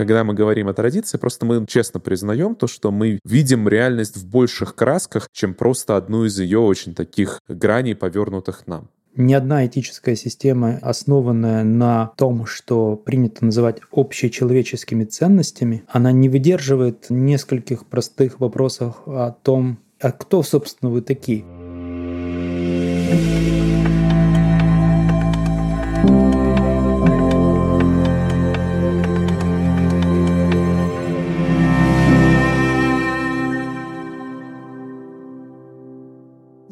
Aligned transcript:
Когда 0.00 0.24
мы 0.24 0.32
говорим 0.32 0.66
о 0.66 0.72
традиции, 0.72 1.18
просто 1.18 1.44
мы 1.44 1.66
честно 1.66 2.00
признаем 2.00 2.54
то, 2.54 2.66
что 2.66 2.90
мы 2.90 3.18
видим 3.22 3.68
реальность 3.68 4.16
в 4.16 4.26
больших 4.26 4.74
красках, 4.74 5.28
чем 5.30 5.52
просто 5.52 5.94
одну 5.98 6.24
из 6.24 6.40
ее 6.40 6.58
очень 6.58 6.94
таких 6.94 7.38
граней, 7.48 7.94
повернутых 7.94 8.66
нам. 8.66 8.88
Ни 9.14 9.34
одна 9.34 9.66
этическая 9.66 10.16
система, 10.16 10.78
основанная 10.80 11.64
на 11.64 12.14
том, 12.16 12.46
что 12.46 12.96
принято 12.96 13.44
называть 13.44 13.82
общечеловеческими 13.92 15.04
ценностями, 15.04 15.84
она 15.86 16.12
не 16.12 16.30
выдерживает 16.30 17.10
нескольких 17.10 17.84
простых 17.84 18.40
вопросов 18.40 19.02
о 19.04 19.32
том, 19.42 19.80
а 20.00 20.12
кто, 20.12 20.42
собственно, 20.42 20.90
вы 20.90 21.02
такие. 21.02 21.44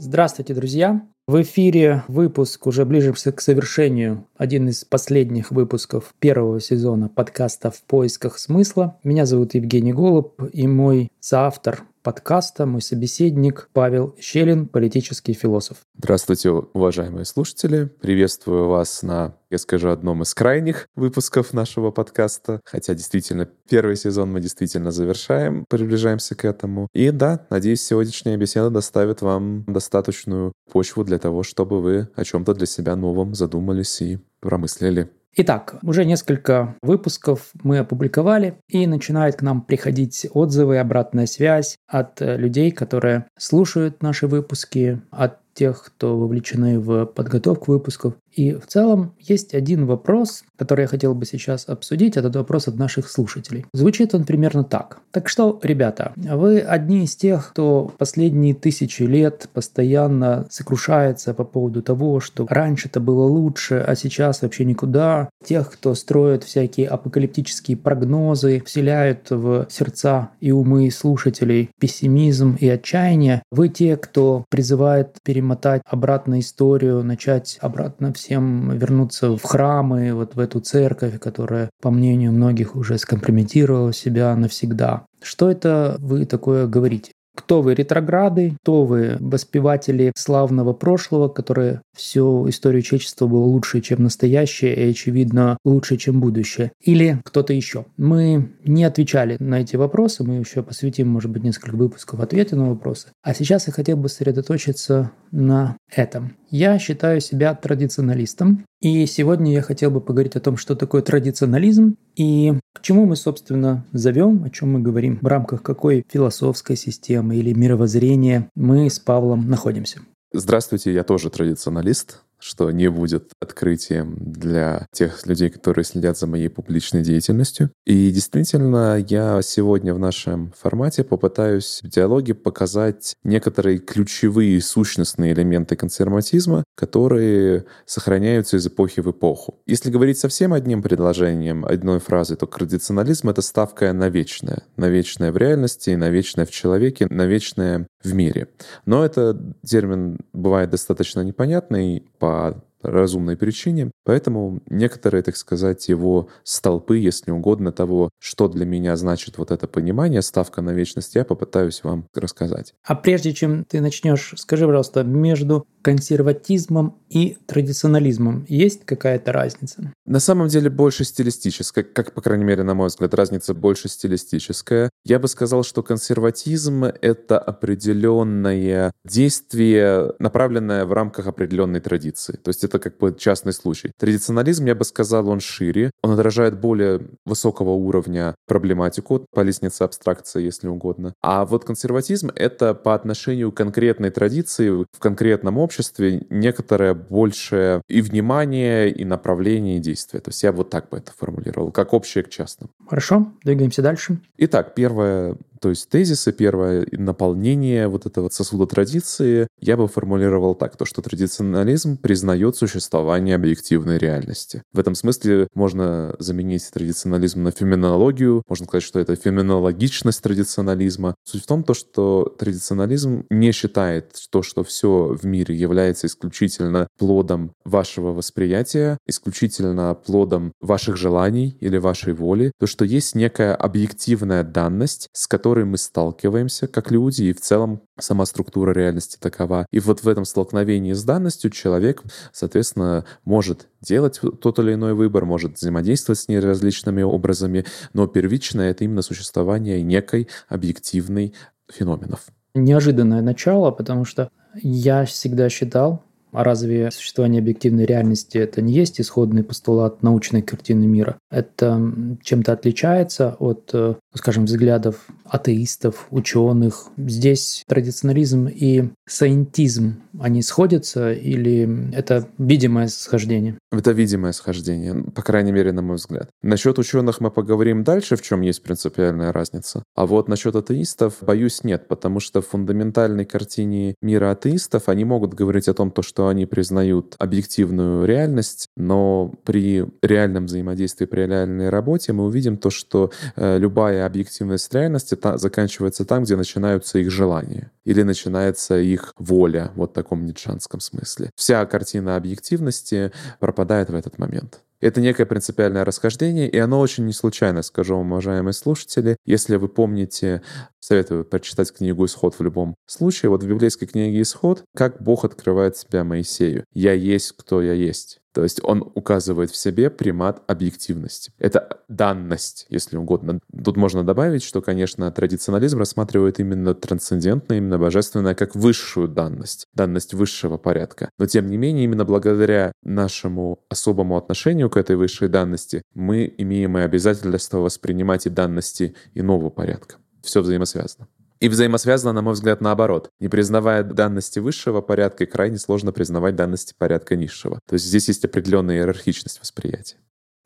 Здравствуйте, 0.00 0.54
друзья! 0.54 1.02
В 1.26 1.42
эфире 1.42 2.04
выпуск 2.06 2.68
уже 2.68 2.84
ближе 2.84 3.12
к 3.12 3.40
совершению, 3.40 4.28
один 4.36 4.68
из 4.68 4.84
последних 4.84 5.50
выпусков 5.50 6.14
первого 6.20 6.60
сезона 6.60 7.08
подкаста 7.08 7.72
«В 7.72 7.82
поисках 7.82 8.38
смысла». 8.38 8.96
Меня 9.02 9.26
зовут 9.26 9.54
Евгений 9.54 9.92
Голуб, 9.92 10.40
и 10.52 10.68
мой 10.68 11.10
соавтор 11.18 11.82
подкаста, 12.02 12.66
мой 12.66 12.82
собеседник 12.82 13.68
Павел 13.72 14.14
Щелин, 14.20 14.66
политический 14.66 15.32
философ. 15.32 15.78
Здравствуйте, 15.96 16.50
уважаемые 16.50 17.24
слушатели. 17.24 17.84
Приветствую 18.00 18.68
вас 18.68 19.02
на, 19.02 19.36
я 19.50 19.58
скажу, 19.58 19.88
одном 19.90 20.22
из 20.22 20.34
крайних 20.34 20.86
выпусков 20.94 21.52
нашего 21.52 21.90
подкаста. 21.90 22.60
Хотя 22.64 22.94
действительно, 22.94 23.48
первый 23.68 23.96
сезон 23.96 24.32
мы 24.32 24.40
действительно 24.40 24.90
завершаем, 24.90 25.64
приближаемся 25.68 26.34
к 26.34 26.44
этому. 26.44 26.88
И 26.92 27.10
да, 27.10 27.46
надеюсь, 27.50 27.82
сегодняшняя 27.82 28.36
беседа 28.36 28.70
доставит 28.70 29.22
вам 29.22 29.64
достаточную 29.66 30.52
почву 30.70 31.05
для 31.05 31.18
того, 31.18 31.42
чтобы 31.42 31.83
вы 31.83 32.08
о 32.14 32.24
чем-то 32.24 32.55
для 32.55 32.66
себя 32.66 32.96
новом 32.96 33.34
задумались 33.34 34.00
и 34.00 34.18
промыслили. 34.40 35.10
Итак, 35.36 35.76
уже 35.82 36.04
несколько 36.04 36.76
выпусков 36.82 37.50
мы 37.62 37.78
опубликовали, 37.78 38.58
и 38.68 38.86
начинает 38.86 39.36
к 39.36 39.42
нам 39.42 39.62
приходить 39.62 40.26
отзывы 40.32 40.78
обратная 40.78 41.26
связь 41.26 41.76
от 41.86 42.20
э, 42.20 42.36
людей, 42.36 42.72
которые 42.72 43.26
слушают 43.38 44.02
наши 44.02 44.26
выпуски, 44.26 45.00
от 45.10 45.38
тех, 45.59 45.83
кто 45.84 46.17
вовлечены 46.17 46.78
в 46.78 47.05
подготовку 47.06 47.73
выпусков. 47.73 48.14
И 48.33 48.53
в 48.53 48.67
целом 48.69 49.14
есть 49.19 49.53
один 49.53 49.87
вопрос, 49.87 50.45
который 50.56 50.83
я 50.83 50.87
хотел 50.87 51.14
бы 51.14 51.27
сейчас 51.27 51.69
обсудить. 51.69 52.17
Этот 52.17 52.37
вопрос 52.37 52.69
от 52.69 52.77
наших 52.77 53.11
слушателей. 53.11 53.67
Звучит 53.73 54.14
он 54.14 54.25
примерно 54.25 54.62
так. 54.62 55.01
Так 55.11 55.29
что, 55.29 55.59
ребята, 55.62 56.12
вы 56.14 56.61
одни 56.61 57.05
из 57.05 57.17
тех, 57.17 57.51
кто 57.51 57.92
последние 57.98 58.55
тысячи 58.55 59.03
лет 59.03 59.48
постоянно 59.53 60.47
сокрушается 60.51 61.34
по 61.34 61.42
поводу 61.42 61.83
того, 61.83 62.20
что 62.20 62.47
раньше 62.48 62.86
это 62.86 63.01
было 63.01 63.25
лучше, 63.25 63.84
а 63.84 63.97
сейчас 63.97 64.42
вообще 64.42 64.64
никуда. 64.64 65.29
Тех, 65.45 65.73
кто 65.73 65.95
строит 65.95 66.45
всякие 66.45 66.86
апокалиптические 66.86 67.77
прогнозы, 67.77 68.62
вселяют 68.64 69.31
в 69.31 69.67
сердца 69.69 70.31
и 70.39 70.53
умы 70.53 70.91
слушателей 70.92 71.70
пессимизм 71.81 72.56
и 72.61 72.69
отчаяние. 72.69 73.42
Вы 73.51 73.69
те, 73.69 73.97
кто 73.97 74.45
призывает 74.48 75.17
перемотать 75.25 75.47
перемотать 75.48 75.82
обратно 75.86 76.41
историю, 76.41 77.02
начать 77.02 77.58
обратно 77.60 78.12
всем 78.12 78.77
вернуться 78.77 79.36
в 79.36 79.42
храмы, 79.42 80.12
вот 80.12 80.34
в 80.34 80.40
эту 80.40 80.60
церковь, 80.60 81.18
которая, 81.18 81.70
по 81.80 81.90
мнению 81.90 82.32
многих, 82.32 82.77
уже 82.77 82.98
скомпрометировала 82.98 83.92
себя 83.92 84.34
навсегда. 84.36 85.06
Что 85.23 85.50
это 85.50 85.96
вы 86.00 86.27
такое 86.27 86.67
говорите? 86.67 87.12
Кто 87.38 87.62
вы 87.62 87.74
ретрограды, 87.74 88.56
кто 88.62 88.84
вы 88.84 89.16
воспеватели 89.20 90.10
славного 90.16 90.72
прошлого, 90.72 91.28
которые 91.28 91.82
всю 91.96 92.48
историю 92.48 92.82
человечества 92.82 93.28
было 93.28 93.44
лучше, 93.44 93.80
чем 93.80 94.02
настоящее 94.02 94.74
и, 94.74 94.90
очевидно, 94.90 95.56
лучше, 95.64 95.98
чем 95.98 96.20
будущее. 96.20 96.72
Или 96.82 97.20
кто-то 97.24 97.52
еще. 97.52 97.86
Мы 97.96 98.50
не 98.64 98.82
отвечали 98.82 99.36
на 99.38 99.60
эти 99.60 99.76
вопросы, 99.76 100.24
мы 100.24 100.34
еще 100.34 100.64
посвятим, 100.64 101.08
может 101.08 101.30
быть, 101.30 101.44
несколько 101.44 101.76
выпусков 101.76 102.18
ответа 102.18 102.56
на 102.56 102.70
вопросы. 102.70 103.10
А 103.22 103.32
сейчас 103.34 103.68
я 103.68 103.72
хотел 103.72 103.96
бы 103.96 104.08
сосредоточиться 104.08 105.12
на 105.30 105.76
этом. 105.94 106.36
Я 106.50 106.80
считаю 106.80 107.20
себя 107.20 107.55
традиционалистом, 107.55 108.64
и 108.80 109.06
сегодня 109.06 109.52
я 109.52 109.62
хотел 109.62 109.90
бы 109.90 110.00
поговорить 110.00 110.36
о 110.36 110.40
том, 110.40 110.56
что 110.56 110.77
такое 110.77 111.02
традиционализм 111.02 111.96
и 112.16 112.55
к 112.72 112.80
чему 112.80 113.06
мы, 113.06 113.16
собственно, 113.16 113.84
зовем, 113.92 114.44
о 114.44 114.50
чем 114.50 114.72
мы 114.72 114.80
говорим, 114.80 115.18
в 115.20 115.27
рамках 115.27 115.62
какой 115.62 116.05
философской 116.08 116.77
системы 116.77 117.36
или 117.36 117.52
мировоззрения 117.52 118.48
мы 118.55 118.88
с 118.88 118.98
Павлом 118.98 119.48
находимся. 119.48 120.00
Здравствуйте, 120.33 120.92
я 120.92 121.05
тоже 121.05 121.30
традиционалист 121.30 122.22
что 122.38 122.70
не 122.70 122.88
будет 122.88 123.32
открытием 123.40 124.16
для 124.18 124.86
тех 124.92 125.26
людей, 125.26 125.50
которые 125.50 125.84
следят 125.84 126.18
за 126.18 126.26
моей 126.26 126.48
публичной 126.48 127.02
деятельностью. 127.02 127.70
И 127.86 128.10
действительно, 128.10 128.96
я 129.08 129.40
сегодня 129.43 129.94
в 129.94 129.99
нашем 129.99 130.52
формате 130.56 131.04
попытаюсь 131.04 131.81
в 131.82 131.88
диалоге 131.88 132.34
показать 132.34 133.14
некоторые 133.25 133.78
ключевые 133.78 134.60
сущностные 134.60 135.32
элементы 135.32 135.76
консерватизма, 135.76 136.64
которые 136.76 137.64
сохраняются 137.87 138.56
из 138.56 138.66
эпохи 138.66 139.00
в 139.00 139.10
эпоху. 139.10 139.60
Если 139.66 139.90
говорить 139.90 140.19
совсем 140.19 140.52
одним 140.52 140.82
предложением, 140.82 141.64
одной 141.64 141.99
фразой, 141.99 142.37
то 142.37 142.46
традиционализм— 142.46 143.28
это 143.31 143.43
ставка 143.43 143.93
на 143.93 144.08
вечное. 144.08 144.62
На 144.76 144.88
вечное 144.88 145.32
в 145.32 145.37
реальности, 145.37 145.90
на 145.90 146.10
вечное 146.10 146.44
в 146.44 146.50
человеке, 146.50 147.06
на 147.10 147.26
вечное 147.26 147.87
в 148.02 148.14
мире. 148.14 148.49
Но 148.87 149.05
этот 149.05 149.60
термин 149.62 150.19
бывает 150.32 150.70
достаточно 150.70 151.20
непонятный 151.20 152.05
по 152.19 152.27
for 152.28 152.68
разумной 152.82 153.37
причине. 153.37 153.90
Поэтому 154.05 154.61
некоторые, 154.69 155.22
так 155.22 155.37
сказать, 155.37 155.88
его 155.88 156.28
столпы, 156.44 156.99
если 156.99 157.31
угодно, 157.31 157.72
того, 157.72 158.11
что 158.19 158.49
для 158.49 158.66
меня 158.66 158.96
значит 158.96 159.38
вот 159.38 159.50
это 159.50 159.66
понимание, 159.66 160.22
ставка 160.22 160.62
на 160.62 160.70
вечность, 160.70 161.14
я 161.14 161.25
попытаюсь 161.25 161.82
вам 161.84 162.06
рассказать. 162.14 162.75
А 162.84 162.94
прежде 162.94 163.32
чем 163.32 163.64
ты 163.64 163.81
начнешь, 163.81 164.34
скажи, 164.37 164.67
пожалуйста, 164.67 165.05
между 165.05 165.67
консерватизмом 165.82 166.99
и 167.08 167.37
традиционализмом 167.46 168.44
есть 168.49 168.84
какая-то 168.84 169.32
разница? 169.32 169.93
На 170.06 170.20
самом 170.20 170.49
деле 170.49 170.70
больше 170.70 171.05
стилистическая, 171.05 171.84
как, 171.84 172.12
по 172.12 172.20
крайней 172.20 172.44
мере, 172.44 172.62
на 172.62 172.75
мой 172.75 172.88
взгляд, 172.88 173.14
разница 173.14 173.55
больше 173.55 173.88
стилистическая. 173.88 174.90
Я 175.05 175.19
бы 175.19 175.28
сказал, 175.28 175.62
что 175.64 175.82
консерватизм— 175.82 176.84
это 177.02 177.38
определенное 177.38 178.93
действие, 179.05 180.12
направленное 180.19 180.84
в 180.84 180.93
рамках 180.93 181.26
определенной 181.26 181.81
традиции. 181.81 182.32
То 182.32 182.49
есть 182.49 182.64
это 182.69 182.79
как 182.79 182.99
бы 182.99 183.14
частный 183.19 183.52
случай. 183.52 183.93
Традиционализм, 183.99 184.67
я 184.67 184.75
бы 184.75 184.84
сказал, 184.84 185.29
он 185.29 185.40
шире, 185.40 185.90
он 186.02 186.12
отражает 186.12 186.58
более 186.61 187.00
высокого 187.25 187.70
уровня 187.70 188.34
проблематику 188.46 189.26
по 189.32 189.40
лестнице 189.40 189.82
абстракции, 189.82 190.43
если 190.43 190.69
угодно. 190.69 191.14
А 191.23 191.44
вот 191.44 191.64
консерватизм— 191.64 192.31
это 192.34 192.75
по 192.75 192.94
отношению 192.94 193.52
к 193.52 193.56
конкретной 193.56 194.11
традиции 194.11 194.70
в 194.70 194.99
конкретном 194.99 195.58
обществе 195.58 196.26
некоторое 196.31 196.94
большее 196.94 197.82
и 197.88 198.00
внимание, 198.00 198.90
и 198.90 199.05
направление, 199.05 199.79
и 199.79 199.81
действия. 199.81 200.20
То 200.20 200.31
есть 200.31 200.43
я 200.43 200.52
вот 200.52 200.70
так 200.70 200.90
бы 200.90 200.99
это 200.99 201.12
формулировал, 201.17 201.73
как 201.73 201.93
общее 201.93 202.25
к 202.25 202.29
частному. 202.29 202.70
Хорошо, 202.87 203.32
двигаемся 203.44 203.82
дальше. 203.82 204.19
Итак, 204.37 204.75
первое 204.75 205.37
то 205.61 205.70
есть 205.70 205.88
тезисы, 205.88 206.32
первое 206.32 206.87
наполнение 206.93 207.88
вот 207.88 208.06
этого 208.06 208.29
сосуда 208.29 208.67
традиции 208.67 209.49
я 209.61 209.76
бы 209.76 209.88
формулировал 209.88 210.55
так, 210.55 210.77
то 210.77 210.85
что 210.85 211.03
традиционализм 211.03 211.97
признает 211.97 212.56
существование 212.56 213.35
объективной 213.35 213.99
реальности. 213.99 214.62
В 214.73 214.79
этом 214.79 214.94
смысле 214.94 215.49
можно 215.55 216.15
заменить 216.19 216.69
традиционализм 216.73 217.43
на 217.43 217.50
феноменологию, 217.50 218.43
можно 218.49 218.67
сказать, 218.67 218.85
что 218.85 219.00
это 219.00 219.17
феноменологичность 219.17 220.23
традиционализма. 220.23 221.15
Суть 221.25 221.43
в 221.43 221.47
том, 221.47 221.65
то, 221.65 221.75
что 221.75 222.35
традиционализм 222.38 223.25
не 223.31 223.53
считает 223.53 224.12
то, 224.31 224.43
что 224.43 224.62
все 224.65 225.17
в 225.21 225.25
мире 225.25 225.55
является 225.55 226.06
исключительно 226.06 226.88
плодом 226.99 227.53
вашего 227.65 228.12
восприятия, 228.12 228.99
исключительно 229.06 229.94
плодом 229.94 230.53
ваших 230.61 230.97
желаний 230.97 231.56
или 231.61 231.79
вашей 231.79 232.12
воли, 232.12 232.53
то, 232.59 232.67
что 232.67 232.85
есть 232.85 233.15
некая 233.15 233.55
объективная 233.55 234.43
данность, 234.43 235.09
с 235.12 235.27
которой 235.27 235.48
которой 235.49 235.65
мы 235.65 235.79
сталкиваемся 235.79 236.67
как 236.67 236.91
люди, 236.91 237.23
и 237.23 237.33
в 237.33 237.41
целом 237.41 237.81
сама 237.99 238.27
структура 238.27 238.73
реальности 238.75 239.17
такова. 239.19 239.65
И 239.71 239.81
вот 239.81 240.00
в 240.03 240.06
этом 240.06 240.27
столкновении 240.27 240.93
с 240.93 241.03
данностью 241.05 241.50
человек, 241.50 242.03
соответственно, 242.35 243.06
может 243.25 243.69
делать 243.81 244.21
тот 244.43 244.59
или 244.59 244.75
иной 244.75 244.93
выбор, 244.93 245.25
может 245.25 245.56
взаимодействовать 245.56 246.19
с 246.19 246.29
ней 246.29 246.39
различными 246.39 247.00
образами, 247.00 247.65
но 247.95 248.06
первичное— 248.06 248.71
это 248.73 248.85
именно 248.85 249.00
существование 249.00 249.83
некой 249.83 250.29
объективной 250.50 251.33
феноменов. 251.73 252.27
Неожиданное 252.55 253.23
начало, 253.23 253.71
потому 253.71 254.05
что 254.05 254.29
я 254.55 255.06
всегда 255.06 255.49
считал, 255.49 256.05
А 256.33 256.45
разве 256.45 256.91
существование 256.91 257.41
объективной 257.41 257.85
реальности 257.85 258.39
это 258.39 258.61
не 258.63 258.73
есть 258.73 259.01
исходный 259.01 259.43
постулат 259.43 260.03
научной 260.03 260.43
картины 260.43 260.87
мира? 260.87 261.19
Это 261.31 261.93
чем-то 262.23 262.53
отличается 262.53 263.37
от, 263.39 263.71
э, 263.73 263.95
скажем, 264.15 264.45
взглядов 264.45 265.07
атеистов, 265.25 266.07
ученых. 266.11 266.89
Здесь 266.97 267.63
традиционализм 267.67 268.49
и 268.49 268.91
саентизм, 269.07 270.03
они 270.19 270.43
сходятся 270.43 271.13
или 271.13 271.91
это 271.93 272.29
видимое 272.39 272.89
схождение? 272.89 273.59
Это 273.70 273.93
видимое 273.93 274.32
схождение, 274.32 274.94
по 274.94 275.23
крайней 275.23 275.53
мере, 275.53 275.73
на 275.73 275.82
мой 275.82 275.97
взгляд. 275.97 276.31
Насчет 276.43 276.79
ученых 276.79 277.20
мы 277.20 277.31
поговорим 277.31 277.85
дальше, 277.85 278.17
в 278.17 278.23
чем 278.23 278.41
есть 278.41 278.62
принципиальная 278.62 279.31
разница. 279.31 279.82
А 279.94 280.06
вот 280.06 280.29
насчет 280.29 280.56
атеистов, 280.56 281.17
боюсь, 281.20 281.65
нет, 281.65 281.87
потому 281.87 282.19
что 282.20 282.41
в 282.41 282.49
фундаментальной 282.49 283.26
картине 283.26 283.94
мира 284.00 284.31
атеистов 284.31 284.88
они 284.88 285.05
могут 285.05 285.35
говорить 285.35 285.69
о 285.69 285.75
том, 285.75 285.91
то, 285.91 286.00
что 286.00 286.29
они 286.29 286.47
признают 286.47 287.15
объективную 287.19 288.06
реальность, 288.06 288.69
но 288.76 289.35
при 289.44 289.85
реальном 290.00 290.47
взаимодействии, 290.47 291.05
при 291.05 291.26
реальной 291.26 291.69
работе 291.69 292.15
мы 292.15 292.25
увидим 292.25 292.56
то, 292.56 292.70
что 292.70 293.11
э, 293.37 293.59
любая 293.59 294.06
объективность 294.06 294.73
реальности 294.73 295.15
та, 295.15 295.37
заканчивается 295.37 296.06
там, 296.06 296.25
где 296.25 296.37
начинаются 296.37 296.99
их 296.99 297.11
желания 297.11 297.70
или 297.88 298.02
начинается 298.02 298.79
их 298.79 299.14
воля, 299.17 299.73
вот 299.75 299.93
в 299.93 299.94
таком 299.94 300.26
ницшанском 300.26 300.79
смысле. 300.79 301.31
Вся 301.37 301.64
картина 301.64 302.17
объективности 302.17 303.12
пропадает 303.40 303.88
в 303.88 303.94
этот 303.94 304.19
момент. 304.19 304.61
Это 304.81 305.00
некое 305.00 305.25
принципиальное 305.25 305.87
расхождение, 305.87 306.50
и 306.50 306.58
оно 306.58 306.81
очень 306.81 307.06
не 307.06 307.14
случайно, 307.14 307.62
скажу 307.62 307.96
вам, 307.96 308.12
уважаемые 308.12 308.52
слушатели. 308.52 309.17
Если 309.25 309.56
вы 309.56 309.69
помните, 309.69 310.43
советую 310.81 311.25
прочитать 311.25 311.73
книгу 311.73 312.05
«Исход» 312.05 312.38
в 312.38 312.43
любом 312.43 312.75
случае. 312.87 313.31
Вот 313.31 313.43
в 313.43 313.49
библейской 313.49 313.87
книге 313.87 314.20
«Исход» 314.20 314.64
как 314.76 315.02
Бог 315.02 315.25
открывает 315.25 315.79
себя 315.79 316.05
Моисею. 316.05 316.64
«Я 316.75 316.93
есть, 316.93 317.32
кто 317.38 317.62
я 317.62 317.73
есть». 317.73 318.20
То 318.33 318.43
есть 318.43 318.61
он 318.63 318.91
указывает 318.95 319.51
в 319.51 319.57
себе 319.57 319.91
примат 319.91 320.43
объективности. 320.47 321.33
Это 321.39 321.81
данность, 321.89 322.67
если 322.69 322.97
угодно. 322.97 323.41
Тут 323.65 323.77
можно 323.77 324.05
добавить, 324.05 324.43
что, 324.43 324.61
конечно, 324.61 325.11
традиционализм 325.11 325.79
рассматривает 325.79 326.39
именно 326.39 326.75
трансцендентное, 326.75 327.59
именно 327.59 327.79
божественное 327.79 328.35
как 328.35 328.55
высшую 328.55 329.09
данность, 329.09 329.67
данность 329.75 330.15
высшего 330.15 330.57
порядка. 330.59 331.11
Но, 331.19 331.27
тем 331.27 331.49
не 331.49 331.57
менее, 331.57 331.85
именно 331.85 332.05
благодаря 332.05 332.73
нашему 332.83 333.61
особому 333.69 334.17
отношению 334.17 334.71
к 334.71 334.77
этой 334.77 334.97
высшей 334.97 335.29
данности 335.29 335.83
мы 335.95 336.33
имеем 336.39 336.79
и 336.79 336.83
обязательство 336.83 337.59
воспринимать 337.59 338.27
и 338.27 338.31
данности 338.31 338.95
иного 339.15 339.51
порядка. 339.51 339.97
Все 340.23 340.43
взаимосвязано. 340.43 341.09
И 341.40 341.49
взаимосвязано, 341.49 342.12
на 342.12 342.23
мой 342.23 342.35
взгляд, 342.35 342.61
наоборот. 342.61 343.11
Не 343.20 343.29
признавая 343.29 343.82
данности 343.85 344.38
высшего 344.38 344.81
порядка, 344.81 345.26
крайне 345.26 345.58
сложно 345.58 345.93
признавать 345.93 346.35
данности 346.35 346.75
порядка 346.76 347.17
низшего. 347.17 347.61
То 347.69 347.75
есть 347.75 347.87
здесь 347.87 348.08
есть 348.08 348.25
определенная 348.25 348.76
иерархичность 348.76 349.40
восприятия. 349.40 349.96